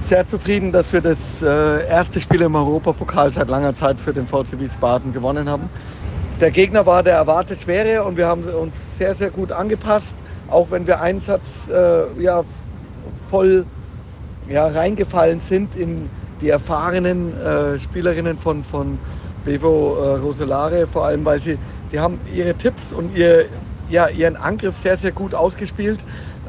sehr 0.00 0.26
zufrieden, 0.26 0.72
dass 0.72 0.92
wir 0.92 1.00
das 1.00 1.42
äh, 1.42 1.86
erste 1.88 2.20
Spiel 2.20 2.42
im 2.42 2.54
Europapokal 2.54 3.30
seit 3.32 3.48
langer 3.48 3.74
Zeit 3.74 3.98
für 3.98 4.12
den 4.12 4.26
VC 4.26 4.58
Wiesbaden 4.58 5.12
gewonnen 5.12 5.48
haben 5.48 5.70
der 6.42 6.50
Gegner 6.50 6.84
war 6.86 7.04
der 7.04 7.14
erwartet 7.14 7.60
schwere 7.62 8.02
und 8.02 8.16
wir 8.16 8.26
haben 8.26 8.42
uns 8.42 8.74
sehr, 8.98 9.14
sehr 9.14 9.30
gut 9.30 9.52
angepasst, 9.52 10.16
auch 10.50 10.72
wenn 10.72 10.88
wir 10.88 11.00
Einsatz 11.00 11.70
äh, 11.72 12.20
ja, 12.20 12.42
voll 13.30 13.64
ja, 14.48 14.66
reingefallen 14.66 15.38
sind 15.38 15.76
in 15.76 16.10
die 16.40 16.48
erfahrenen 16.48 17.40
äh, 17.40 17.78
Spielerinnen 17.78 18.36
von, 18.38 18.64
von 18.64 18.98
Bevo 19.44 19.96
äh, 20.02 20.16
Rosolare, 20.16 20.88
vor 20.88 21.04
allem 21.04 21.24
weil 21.24 21.40
sie, 21.40 21.58
sie 21.92 22.00
haben 22.00 22.18
ihre 22.34 22.54
Tipps 22.54 22.92
und 22.92 23.16
ihr, 23.16 23.44
ja, 23.88 24.08
ihren 24.08 24.34
Angriff 24.34 24.76
sehr, 24.82 24.96
sehr 24.96 25.12
gut 25.12 25.34
ausgespielt, 25.34 26.00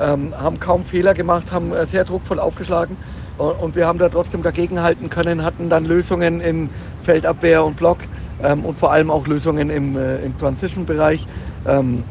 ähm, 0.02 0.34
haben 0.36 0.60
kaum 0.60 0.86
Fehler 0.86 1.14
gemacht, 1.14 1.52
haben 1.52 1.72
äh, 1.72 1.86
sehr 1.86 2.04
druckvoll 2.04 2.40
aufgeschlagen 2.40 2.98
und, 3.38 3.52
und 3.60 3.76
wir 3.76 3.86
haben 3.86 4.00
da 4.00 4.10
trotzdem 4.10 4.42
dagegenhalten 4.42 5.12
können, 5.12 5.44
hatten 5.44 5.70
dann 5.70 5.86
Lösungen 5.86 6.42
in 6.42 6.72
Feldabwehr 7.04 7.64
und 7.64 7.78
Block 7.78 8.00
ähm, 8.44 8.66
und 8.66 8.78
vor 8.78 8.92
allem 8.92 9.10
auch 9.10 9.26
Lösungen 9.28 9.70
im, 9.70 9.98
äh, 9.98 10.18
im 10.18 10.38
Transition-Bereich. 10.38 11.28
Ähm, 11.66 12.04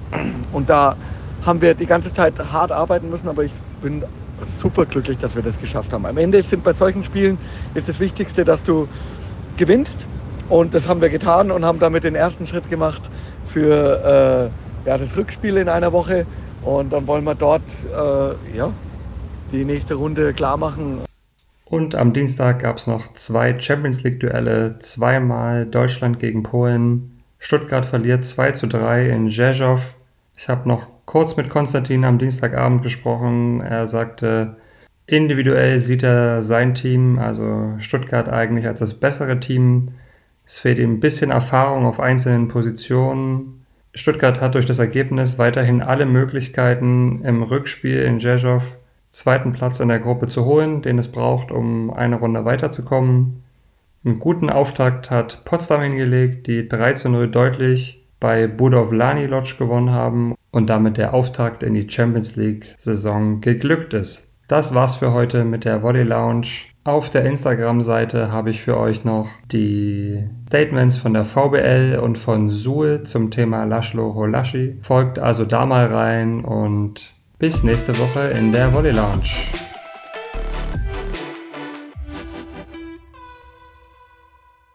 und 0.52 0.68
da 0.68 0.96
haben 1.44 1.60
wir 1.60 1.74
die 1.74 1.86
ganze 1.86 2.12
Zeit 2.12 2.34
hart 2.52 2.72
arbeiten 2.72 3.10
müssen, 3.10 3.28
aber 3.28 3.44
ich 3.44 3.52
bin 3.80 4.04
super 4.60 4.86
glücklich, 4.86 5.18
dass 5.18 5.34
wir 5.34 5.42
das 5.42 5.58
geschafft 5.60 5.92
haben. 5.92 6.06
Am 6.06 6.16
Ende 6.16 6.42
sind 6.42 6.64
bei 6.64 6.72
solchen 6.72 7.02
Spielen 7.02 7.38
ist 7.74 7.88
das 7.88 8.00
Wichtigste, 8.00 8.44
dass 8.44 8.62
du 8.62 8.88
gewinnst. 9.56 10.06
Und 10.48 10.74
das 10.74 10.88
haben 10.88 11.00
wir 11.00 11.08
getan 11.08 11.50
und 11.50 11.64
haben 11.64 11.78
damit 11.78 12.04
den 12.04 12.14
ersten 12.14 12.46
Schritt 12.46 12.68
gemacht 12.68 13.10
für 13.46 14.50
äh, 14.84 14.88
ja, 14.88 14.98
das 14.98 15.16
Rückspiel 15.16 15.56
in 15.56 15.68
einer 15.68 15.92
Woche. 15.92 16.26
Und 16.62 16.92
dann 16.92 17.06
wollen 17.06 17.24
wir 17.24 17.34
dort 17.34 17.62
äh, 17.90 18.56
ja, 18.56 18.70
die 19.52 19.64
nächste 19.64 19.94
Runde 19.94 20.32
klar 20.32 20.56
machen. 20.56 21.00
Und 21.72 21.94
am 21.94 22.12
Dienstag 22.12 22.58
gab 22.58 22.76
es 22.76 22.86
noch 22.86 23.14
zwei 23.14 23.58
Champions 23.58 24.02
League-Duelle, 24.02 24.78
zweimal 24.80 25.64
Deutschland 25.64 26.18
gegen 26.18 26.42
Polen. 26.42 27.22
Stuttgart 27.38 27.86
verliert 27.86 28.26
2 28.26 28.52
zu 28.52 28.66
3 28.66 29.08
in 29.08 29.30
Rzeszów. 29.30 29.94
Ich 30.36 30.50
habe 30.50 30.68
noch 30.68 30.86
kurz 31.06 31.38
mit 31.38 31.48
Konstantin 31.48 32.04
am 32.04 32.18
Dienstagabend 32.18 32.82
gesprochen. 32.82 33.62
Er 33.62 33.86
sagte, 33.86 34.56
individuell 35.06 35.80
sieht 35.80 36.02
er 36.02 36.42
sein 36.42 36.74
Team, 36.74 37.18
also 37.18 37.72
Stuttgart 37.78 38.28
eigentlich 38.28 38.66
als 38.66 38.80
das 38.80 39.00
bessere 39.00 39.40
Team. 39.40 39.92
Es 40.44 40.58
fehlt 40.58 40.78
ihm 40.78 40.96
ein 40.96 41.00
bisschen 41.00 41.30
Erfahrung 41.30 41.86
auf 41.86 42.00
einzelnen 42.00 42.48
Positionen. 42.48 43.64
Stuttgart 43.94 44.42
hat 44.42 44.56
durch 44.56 44.66
das 44.66 44.78
Ergebnis 44.78 45.38
weiterhin 45.38 45.80
alle 45.80 46.04
Möglichkeiten 46.04 47.24
im 47.24 47.42
Rückspiel 47.42 48.02
in 48.02 48.20
Rzeszów 48.20 48.76
zweiten 49.12 49.52
Platz 49.52 49.78
in 49.78 49.88
der 49.88 50.00
Gruppe 50.00 50.26
zu 50.26 50.44
holen, 50.44 50.82
den 50.82 50.98
es 50.98 51.12
braucht, 51.12 51.52
um 51.52 51.92
eine 51.92 52.16
Runde 52.16 52.44
weiterzukommen. 52.44 53.44
Einen 54.04 54.18
guten 54.18 54.50
Auftakt 54.50 55.10
hat 55.10 55.44
Potsdam 55.44 55.82
hingelegt, 55.82 56.48
die 56.48 56.66
3 56.66 56.94
zu 56.94 57.08
0 57.08 57.28
deutlich 57.28 58.04
bei 58.18 58.46
Budov 58.46 58.92
Lani 58.92 59.26
Lodge 59.26 59.56
gewonnen 59.58 59.90
haben 59.90 60.34
und 60.50 60.68
damit 60.70 60.96
der 60.96 61.14
Auftakt 61.14 61.62
in 61.62 61.74
die 61.74 61.88
Champions 61.88 62.36
League 62.36 62.74
Saison 62.78 63.40
geglückt 63.40 63.94
ist. 63.94 64.32
Das 64.48 64.74
war's 64.74 64.96
für 64.96 65.12
heute 65.12 65.44
mit 65.44 65.64
der 65.64 65.82
Volley 65.82 66.02
Lounge. 66.02 66.66
Auf 66.84 67.10
der 67.10 67.24
Instagram-Seite 67.24 68.32
habe 68.32 68.50
ich 68.50 68.60
für 68.60 68.76
euch 68.76 69.04
noch 69.04 69.28
die 69.52 70.28
Statements 70.48 70.96
von 70.96 71.14
der 71.14 71.24
VBL 71.24 72.00
und 72.02 72.18
von 72.18 72.50
Suhl 72.50 73.04
zum 73.04 73.30
Thema 73.30 73.64
Laszlo 73.64 74.14
Holashi. 74.14 74.78
Folgt 74.82 75.18
also 75.18 75.44
da 75.44 75.64
mal 75.64 75.86
rein 75.86 76.44
und 76.44 77.14
bis 77.42 77.64
nächste 77.64 77.98
Woche 77.98 78.28
in 78.38 78.52
der 78.52 78.72
Volley 78.72 78.92
Lounge. 78.92 79.71